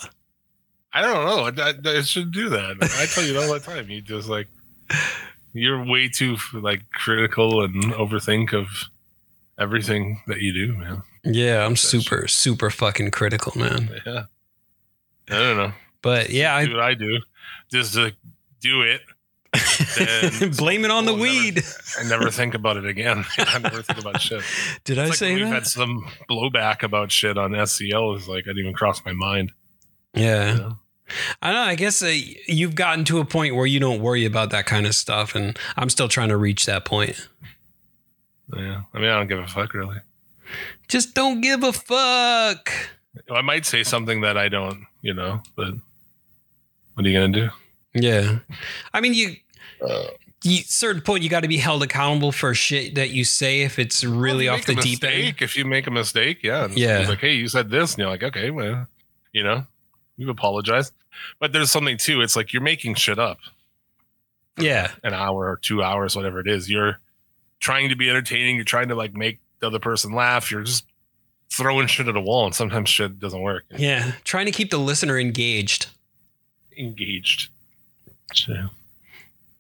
[0.92, 1.62] I don't know.
[1.64, 2.76] I, I should do that.
[2.80, 3.90] I tell you all the time.
[3.90, 4.49] You just like
[5.55, 8.67] you're way too like critical and overthink of
[9.59, 11.03] everything that you do, man.
[11.25, 13.89] Yeah, I'm super, super fucking critical, man.
[14.05, 14.25] Yeah.
[15.31, 15.73] I don't know.
[16.03, 17.19] But yeah, I do what I do.
[17.71, 18.13] Just to
[18.61, 19.01] do it.
[20.57, 21.55] Blame it on the weed.
[21.97, 23.25] Never, I never think about it again.
[23.39, 24.43] I never think about shit.
[24.85, 25.55] Did it's I like say we've that?
[25.55, 28.17] had some blowback about shit on SCL.
[28.19, 29.53] Is like I didn't even cross my mind.
[30.13, 30.53] Yeah.
[30.53, 30.79] You know?
[31.43, 31.71] I don't know.
[31.71, 32.15] I guess uh,
[32.47, 35.59] you've gotten to a point where you don't worry about that kind of stuff, and
[35.77, 37.29] I'm still trying to reach that point.
[38.57, 38.83] Yeah.
[38.93, 39.99] I mean, I don't give a fuck really.
[40.89, 42.71] Just don't give a fuck.
[43.31, 45.75] I might say something that I don't, you know, but
[46.95, 47.51] what are you gonna do?
[47.95, 48.39] Yeah.
[48.93, 49.37] I mean, you,
[49.87, 50.09] Uh,
[50.43, 53.79] you certain point you got to be held accountable for shit that you say if
[53.79, 55.37] it's really Well, off the a deep end.
[55.41, 57.07] If you make a mistake, yeah, Yeah.
[57.09, 58.87] like, hey, you said this, and you're like, okay, well,
[59.33, 59.67] you know,
[60.17, 60.93] you've apologized,
[61.39, 62.21] but there's something too.
[62.21, 63.39] It's like you're making shit up
[64.59, 64.93] Yeah.
[65.03, 66.71] an hour or two hours, whatever it is.
[66.71, 66.99] You're
[67.61, 68.57] trying to be entertaining.
[68.57, 70.51] You're trying to like make the other person laugh.
[70.51, 70.85] You're just
[71.51, 73.65] throwing shit at a wall, and sometimes shit doesn't work.
[73.77, 74.12] Yeah.
[74.25, 75.87] Trying to keep the listener engaged.
[76.77, 77.51] Engaged.
[78.35, 78.71] So,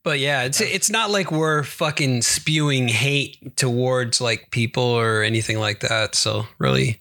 [0.02, 5.58] But yeah, it's it's not like we're fucking spewing hate towards like people or anything
[5.58, 6.14] like that.
[6.16, 7.00] So really,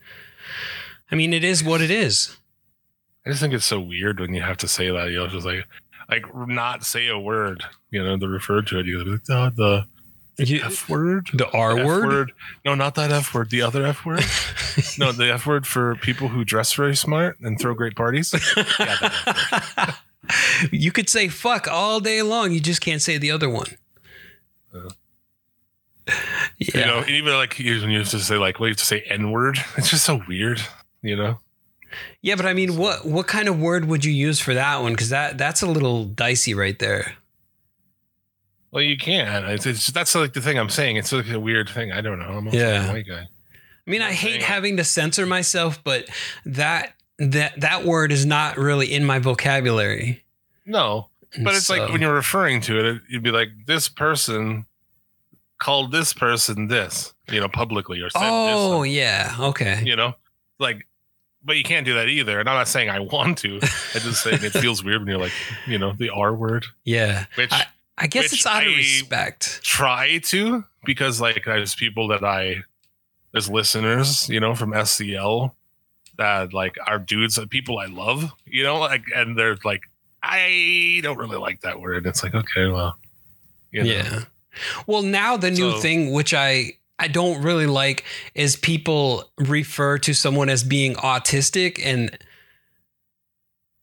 [1.12, 2.38] I mean, it is what it is.
[3.26, 5.10] I just think it's so weird when you have to say that.
[5.10, 5.66] You know, just like
[6.10, 7.64] like not say a word.
[7.92, 8.86] You know, to refer to it.
[8.86, 9.86] You like, oh, the
[10.46, 11.30] You- F word.
[11.34, 12.32] the R F word.
[12.66, 13.50] No, not that F word.
[13.50, 14.24] The other F word.
[14.98, 18.34] No, the F word for people who dress very smart and throw great parties.
[18.80, 19.96] Yeah,
[20.72, 22.54] you could say fuck all day long.
[22.54, 23.68] You just can't say the other one.
[24.74, 24.90] Uh.
[26.08, 26.14] yeah.
[26.74, 28.86] You know, even like you, when you have to say like, well, you have to
[28.86, 29.58] say N word.
[29.78, 30.62] It's just so weird.
[31.02, 31.40] You know.
[32.22, 34.94] Yeah, but I mean, what what kind of word would you use for that one?
[34.94, 37.16] Because that that's a little dicey right there.
[38.72, 39.46] Well, you can.
[39.46, 40.96] It's, it's that's like the thing I'm saying.
[40.98, 41.92] It's like a weird thing.
[41.92, 42.26] I don't know.
[42.26, 42.92] I'm a Yeah.
[42.92, 43.28] white guy.
[43.86, 46.08] I mean, I hate having to censor myself, but
[46.46, 50.24] that that that word is not really in my vocabulary.
[50.66, 51.10] No,
[51.44, 54.66] but it's So- like when you're referring to it, you'd be like, this person
[55.60, 60.16] called this person this, you know, publicly or said oh yeah, okay, You know,
[60.60, 60.88] like,
[61.46, 62.40] but you can't do that either.
[62.40, 63.56] And I'm not saying I want to.
[63.56, 65.34] I'm just saying it feels weird when you're like,
[65.68, 67.26] you know, the R word, yeah.
[67.36, 67.66] which I-
[67.96, 69.60] I guess Which it's out of I- respect.
[69.64, 72.64] try to because like there's people that I
[73.32, 75.54] there's listeners, you know, from SCL
[76.18, 79.82] that like are dudes and people I love, you know, like and they're like,
[80.24, 82.08] I don't really like that word.
[82.08, 82.98] It's like, okay, well,
[83.72, 83.92] you know.
[83.92, 84.20] Yeah.
[84.88, 89.98] Well, now the new So- thing, which I I don't really like, is people refer
[90.00, 92.18] to someone as being autistic, and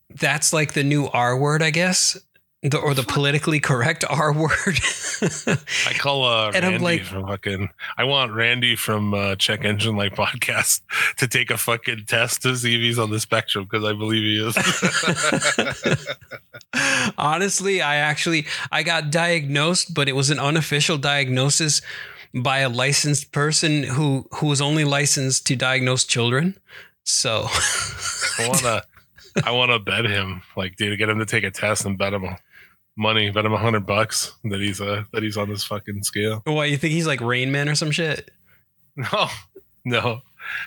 [0.09, 2.16] that's like the new R word, I guess,
[2.62, 4.80] the, or the politically correct R word.
[5.86, 7.68] I call uh And I'm like- from fucking
[7.98, 10.80] I want Randy from uh Check Engine Light podcast
[11.18, 14.22] to take a fucking test to see if he's on the spectrum because I believe
[14.22, 14.56] he is.
[17.18, 21.82] Honestly, I actually I got diagnosed, but it was an unofficial diagnosis
[22.35, 26.57] by a licensed person who who was only licensed to diagnose children.
[27.05, 28.82] So I wanna
[29.44, 32.24] I wanna bet him, like dude, get him to take a test and bet him
[32.97, 36.43] money, bet him a hundred bucks that he's uh that he's on this fucking scale.
[36.44, 38.31] Why you think he's like Rain Man or some shit?
[38.97, 39.28] No,
[39.85, 40.20] no.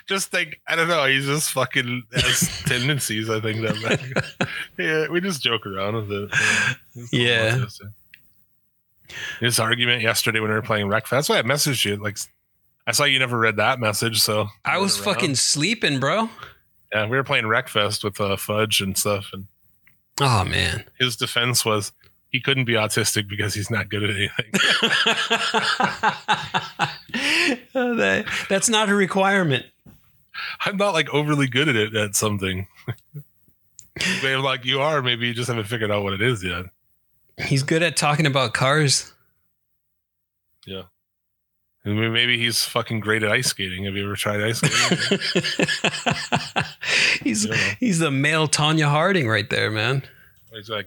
[0.06, 5.20] Just think I don't know, he's just fucking has tendencies, I think that yeah, we
[5.20, 7.10] just joke around with it.
[7.12, 7.64] Yeah.
[9.40, 11.96] His argument yesterday when we were playing Wreckfest, that's why I messaged you.
[11.96, 12.18] Like,
[12.86, 15.14] I saw you never read that message, so I was around.
[15.14, 16.28] fucking sleeping, bro.
[16.92, 19.46] Yeah, we were playing Wreckfest with uh, Fudge and stuff, and
[20.20, 20.84] Oh man.
[20.98, 21.92] his defense was
[22.30, 24.50] he couldn't be autistic because he's not good at anything.
[27.74, 29.66] Oh, that- that's not a requirement.
[30.64, 32.66] I'm not like overly good at it at something.
[34.22, 36.64] Maybe like you are, maybe you just haven't figured out what it is yet.
[37.38, 39.12] He's good at talking about cars.
[41.86, 43.84] And maybe he's fucking great at ice skating.
[43.84, 45.18] Have you ever tried ice skating?
[47.22, 47.72] he's You don't know.
[47.78, 50.02] he's the male Tonya Harding right there, man.
[50.50, 50.86] he's like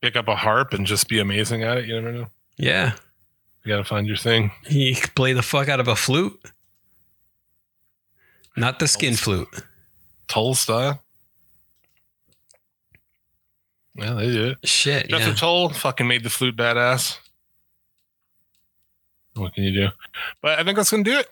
[0.00, 1.84] pick up a harp and just be amazing at it.
[1.86, 2.26] You never know.
[2.56, 2.94] Yeah.
[3.64, 4.50] You gotta find your thing.
[4.66, 6.40] He play the fuck out of a flute.
[8.56, 9.48] Not the skin flute.
[10.26, 11.03] Tull style.
[13.96, 14.68] Yeah, they do it.
[14.68, 15.08] Shit.
[15.08, 15.34] Jethro Yeah.
[15.34, 17.18] Tull fucking made the flute badass.
[19.34, 19.88] What can you do?
[20.42, 21.28] But I think that's gonna do it.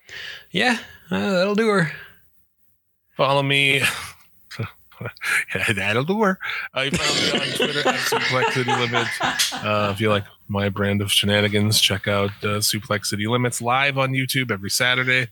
[0.50, 0.78] Yeah.
[1.10, 1.92] uh, that'll do her.
[3.16, 3.78] Follow me.
[5.54, 6.38] yeah, that'll do her.
[6.76, 9.52] Uh, you follow me on Twitter at Suplex City Limits.
[9.52, 13.98] Uh, if you like my brand of shenanigans, check out uh, Suplex City Limits live
[13.98, 15.28] on YouTube every Saturday.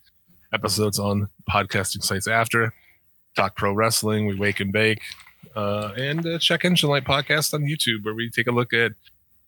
[0.52, 2.72] Episodes on podcasting sites after.
[3.36, 4.26] Talk pro wrestling.
[4.26, 5.00] We wake and bake.
[5.54, 8.92] Uh, and uh, check Engine Light podcast on YouTube where we take a look at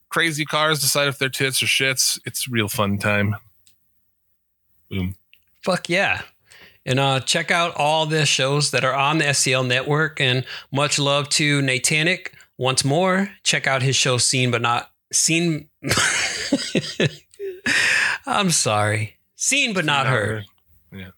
[0.09, 2.19] crazy cars, decide if they're tits or shits.
[2.25, 3.37] It's real fun time.
[4.91, 5.15] Boom.
[5.65, 6.23] Fuck yeah.
[6.85, 10.21] And uh, check out all the shows that are on the SCL network.
[10.21, 12.29] And much love to Natanic.
[12.59, 15.69] Once more, check out his show Seen But Not Seen.
[18.27, 19.17] I'm sorry.
[19.37, 20.45] Seen But Not Heard.
[20.93, 21.11] Yeah.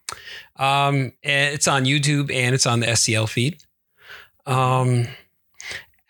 [0.57, 3.59] Um, and it's on YouTube and it's on the SCL feed.
[4.47, 5.09] Um,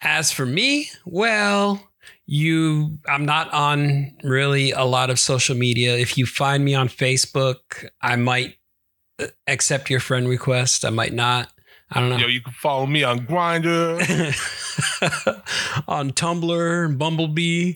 [0.00, 1.82] as for me, well,
[2.26, 5.96] you, I'm not on really a lot of social media.
[5.96, 8.56] If you find me on Facebook, I might
[9.18, 10.84] uh, accept your friend request.
[10.84, 11.50] I might not.
[11.90, 12.16] I don't know.
[12.16, 14.00] Yo, you can follow me on Grindr.
[15.88, 17.74] on Tumblr, Bumblebee,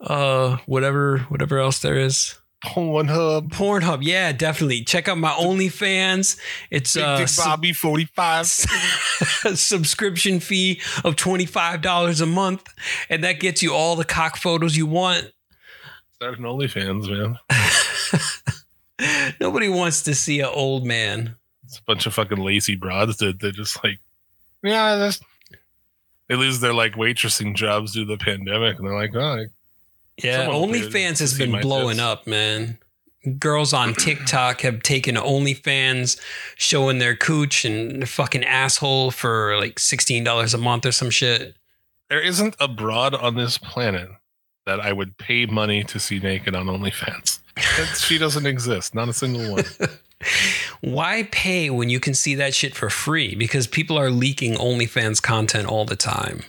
[0.00, 2.38] uh, whatever, whatever else there is.
[2.66, 3.48] Pornhub.
[3.50, 4.82] Pornhub, yeah, definitely.
[4.82, 6.38] Check out my OnlyFans.
[6.70, 8.46] It's Big uh, Dick Bobby 45.
[9.54, 12.68] subscription fee of $25 a month
[13.08, 15.30] and that gets you all the cock photos you want
[16.16, 17.38] Starting OnlyFans, man.
[19.40, 23.38] nobody wants to see an old man It's a bunch of fucking lazy broads that
[23.38, 23.98] they're just like,
[24.62, 25.20] yeah, that's.
[26.28, 29.44] They lose their like waitressing jobs due to the pandemic, and they're like, oh,
[30.22, 32.78] yeah Someone onlyfans has been blowing up man.
[33.38, 36.20] Girls on tiktok have taken onlyfans
[36.56, 41.56] showing their cooch and their fucking asshole for like $16 a month or some shit.
[42.08, 44.08] There isn't a broad on this planet
[44.64, 47.40] that I would pay money to see naked on OnlyFans.
[47.96, 49.64] She doesn't exist, not a single one.
[50.82, 53.34] why pay when you can see that shit for free?
[53.34, 56.42] Because people are leaking onlyfans content all the time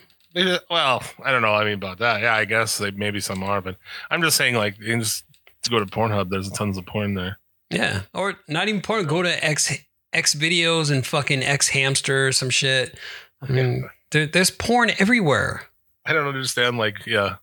[0.69, 1.53] well, I don't know.
[1.53, 2.21] I mean about that.
[2.21, 3.77] Yeah, I guess they, maybe some are, but
[4.09, 5.23] I'm just saying, like, you just
[5.63, 6.29] to go to Pornhub.
[6.29, 7.39] There's tons of porn there.
[7.69, 9.05] Yeah, or not even porn.
[9.05, 9.73] Go to X
[10.13, 12.97] X videos and fucking xHamster or some shit.
[13.41, 15.63] I mean, there, there's porn everywhere.
[16.05, 17.35] I don't understand, like, yeah,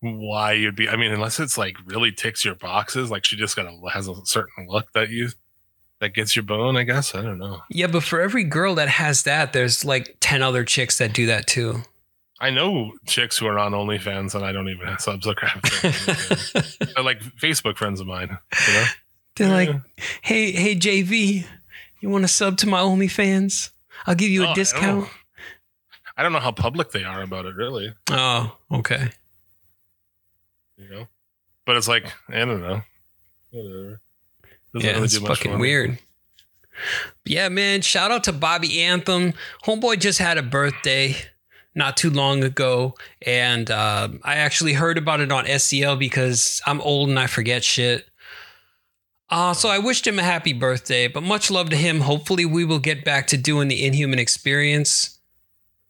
[0.00, 0.88] why you'd be.
[0.88, 4.08] I mean, unless it's like really ticks your boxes, like she just got a has
[4.08, 5.28] a certain look that you
[6.00, 6.76] that gets your bone.
[6.76, 7.60] I guess I don't know.
[7.68, 11.26] Yeah, but for every girl that has that, there's like ten other chicks that do
[11.26, 11.82] that too.
[12.40, 15.62] I know chicks who are on OnlyFans and I don't even have subscribe.
[16.94, 18.38] They're like Facebook friends of mine.
[18.68, 18.84] You know,
[19.36, 19.70] They're like,
[20.22, 21.44] hey, hey, JV,
[22.00, 23.70] you want to sub to my OnlyFans?
[24.06, 25.00] I'll give you Oh, a I discount.
[25.04, 25.10] don't-
[26.16, 27.94] I don't know how public they are about it, really.
[28.10, 29.10] Oh, okay.
[30.76, 31.08] You know,
[31.64, 32.82] but it's like I don't know.
[33.50, 34.00] Whatever.
[34.74, 35.98] Doesn't yeah, really it's fucking weird.
[37.24, 37.80] Yeah, man.
[37.82, 39.32] Shout out to Bobby Anthem.
[39.64, 41.16] Homeboy just had a birthday
[41.74, 42.94] not too long ago,
[43.24, 47.64] and uh, I actually heard about it on SCL because I'm old and I forget
[47.64, 48.06] shit.
[49.28, 52.00] Uh, so I wished him a happy birthday, but much love to him.
[52.00, 55.18] Hopefully, we will get back to doing the Inhuman experience.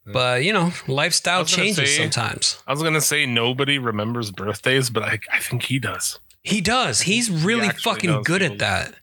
[0.07, 2.62] But you know, lifestyle changes say- sometimes.
[2.66, 6.19] I was gonna say nobody remembers birthdays, but I, I think he does.
[6.43, 7.02] He does.
[7.02, 8.94] He's really actually fucking good at that.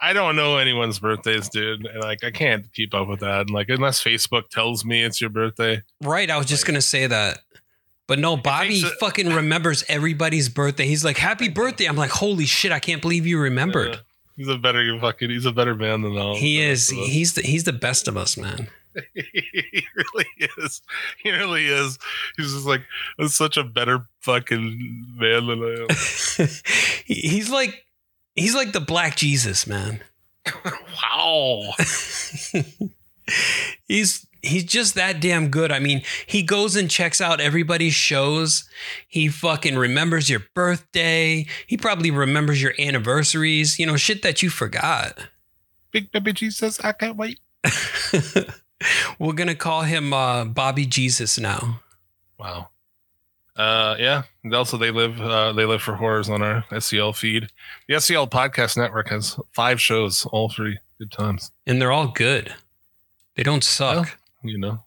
[0.00, 1.86] I don't know anyone's birthdays, dude.
[1.86, 3.42] And like I can't keep up with that.
[3.42, 5.82] And like unless Facebook tells me it's your birthday.
[6.02, 6.30] Right.
[6.30, 7.38] I was just Like- gonna say that.
[8.08, 10.86] But no, Bobby fucking remembers everybody's birthday.
[10.86, 12.70] He's like, "Happy birthday!" I'm like, "Holy shit!
[12.70, 13.98] I can't believe you remembered." Uh,
[14.36, 16.36] he's a better fucking he's a better man than all.
[16.36, 16.90] he is.
[16.90, 17.08] rest of us.
[17.08, 18.68] He's the he's the best of us, man.
[19.14, 20.26] he really
[20.58, 20.82] is.
[21.20, 21.98] He really is.
[22.36, 22.82] He's just like
[23.26, 25.82] such a better fucking man than I
[26.42, 26.48] am.
[27.06, 27.85] He's like
[28.36, 30.00] he's like the Black Jesus, man.
[30.64, 31.72] wow.
[33.88, 35.72] he's he's just that damn good.
[35.72, 38.68] I mean, he goes and checks out everybody's shows.
[39.08, 41.46] He fucking remembers your birthday.
[41.66, 43.78] He probably remembers your anniversaries.
[43.78, 45.18] You know, shit that you forgot.
[45.90, 47.40] Big baby Jesus, I can't wait.
[49.18, 51.80] We're gonna call him uh, Bobby Jesus now.
[52.38, 52.68] Wow.
[53.56, 54.22] Uh, yeah.
[54.52, 55.20] Also, they live.
[55.20, 57.48] Uh, they live for horrors on our SCL feed.
[57.88, 61.50] The SCL Podcast Network has five shows, all three good times.
[61.66, 62.52] And they're all good.
[63.34, 63.96] They don't suck.
[63.96, 64.06] Well.
[64.42, 64.80] You know,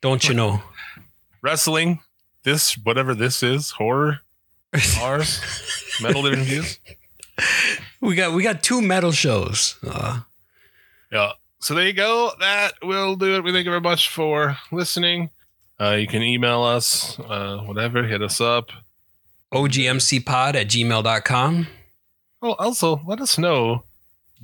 [0.00, 0.62] don't you know?
[1.42, 2.00] wrestling.
[2.42, 4.20] This whatever this is, horror.
[5.00, 5.40] ours,
[6.02, 6.78] metal interviews.
[8.00, 9.76] we got we got two metal shows.
[9.86, 10.20] Uh,
[11.12, 11.32] Yeah.
[11.60, 12.32] So there you go.
[12.40, 13.44] That will do it.
[13.44, 15.30] We thank you very much for listening.
[15.80, 18.70] Uh, you can email us, uh, whatever, hit us up.
[19.52, 21.66] OGMCpod at gmail.com.
[22.42, 23.84] Oh, also, let us know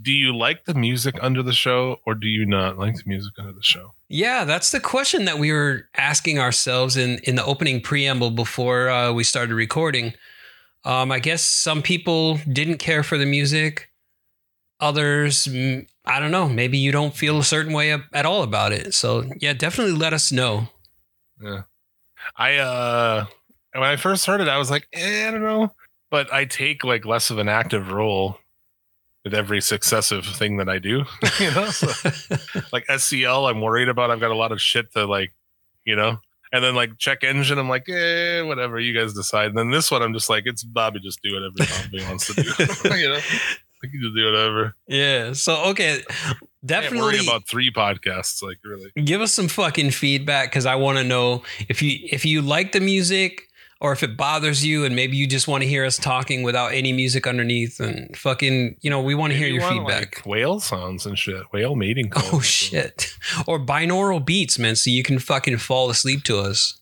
[0.03, 3.35] do you like the music under the show or do you not like the music
[3.39, 3.93] under the show?
[4.09, 8.89] Yeah, that's the question that we were asking ourselves in, in the opening preamble before
[8.89, 10.15] uh, we started recording.
[10.85, 13.91] Um, I guess some people didn't care for the music.
[14.81, 16.49] Others, mm, I don't know.
[16.49, 18.95] Maybe you don't feel a certain way at all about it.
[18.95, 20.69] So, yeah, definitely let us know.
[21.43, 21.63] Yeah.
[22.37, 23.27] I, uh,
[23.73, 25.73] when I first heard it, I was like, eh, I don't know.
[26.11, 28.39] But I take like less of an active role
[29.25, 31.05] with every successive thing that I do,
[31.41, 31.67] you know?
[31.71, 31.87] So,
[32.73, 34.11] like SCL, I'm worried about.
[34.11, 35.33] I've got a lot of shit to like,
[35.85, 36.19] you know.
[36.53, 39.51] And then like check engine, I'm like, eh, whatever you guys decide.
[39.51, 42.35] And then this one, I'm just like, it's Bobby, just do whatever Bobby wants to
[42.35, 42.43] do.
[42.97, 44.75] you know, like, you just do whatever.
[44.89, 45.33] yeah.
[45.33, 46.03] So, okay.
[46.65, 47.01] Definitely.
[47.01, 48.91] worry about three podcasts, like really.
[49.03, 52.73] give us some fucking feedback because I want to know if you if you like
[52.73, 53.49] the music
[53.81, 56.75] or if it bothers you and maybe you just want to hear us talking without
[56.75, 60.17] any music underneath and fucking you know we want to hear your feedback.
[60.17, 62.11] like, whale sounds and shit, whale mating.
[62.11, 63.15] calls oh shit!
[63.47, 66.79] Or binaural beats, man, so you can fucking fall asleep to us.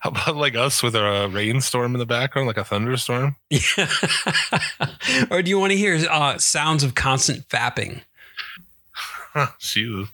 [0.00, 3.36] How about like us with a rainstorm in the background, like a thunderstorm?
[3.50, 3.88] Yeah.
[5.30, 8.02] or do you want to hear uh, sounds of constant fapping?
[9.58, 10.08] Jesus.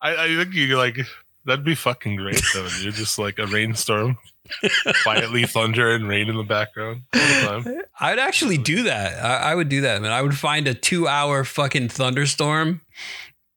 [0.00, 0.98] I, I think you like
[1.44, 2.94] that'd be fucking great though, dude.
[2.94, 4.18] Just like a rainstorm,
[5.02, 7.82] quietly thunder and rain in the background all the time.
[8.00, 9.22] I'd actually do that.
[9.22, 10.12] I, I would do that, man.
[10.12, 12.80] I would find a two-hour fucking thunderstorm,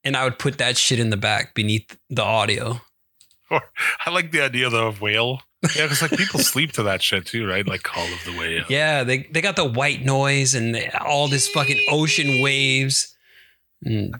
[0.03, 2.81] and I would put that shit in the back beneath the audio.
[4.05, 5.41] I like the idea though of whale.
[5.77, 7.65] Yeah, because like people sleep to that shit too, right?
[7.65, 8.65] Like Call of the Whale.
[8.67, 13.15] Yeah, they they got the white noise and all this fucking ocean waves.
[13.85, 14.15] And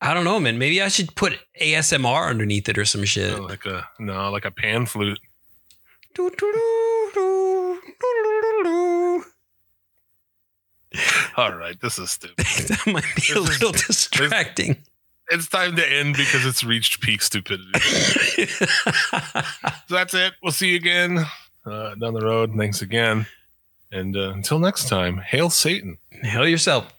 [0.00, 0.58] I don't know, man.
[0.58, 3.38] Maybe I should put ASMR underneath it or some shit.
[3.38, 5.18] Oh, like a no, like a pan flute.
[11.36, 12.36] All right, this is stupid.
[12.46, 14.76] that might be a This is- little distracting.
[15.30, 17.70] It's time to end because it's reached peak stupidity.
[19.88, 20.34] So that's it.
[20.42, 21.24] We'll see you again
[21.64, 22.52] uh, down the road.
[22.56, 23.26] Thanks again.
[23.90, 25.96] And uh, until next time, hail Satan.
[26.10, 26.92] Hail yourself.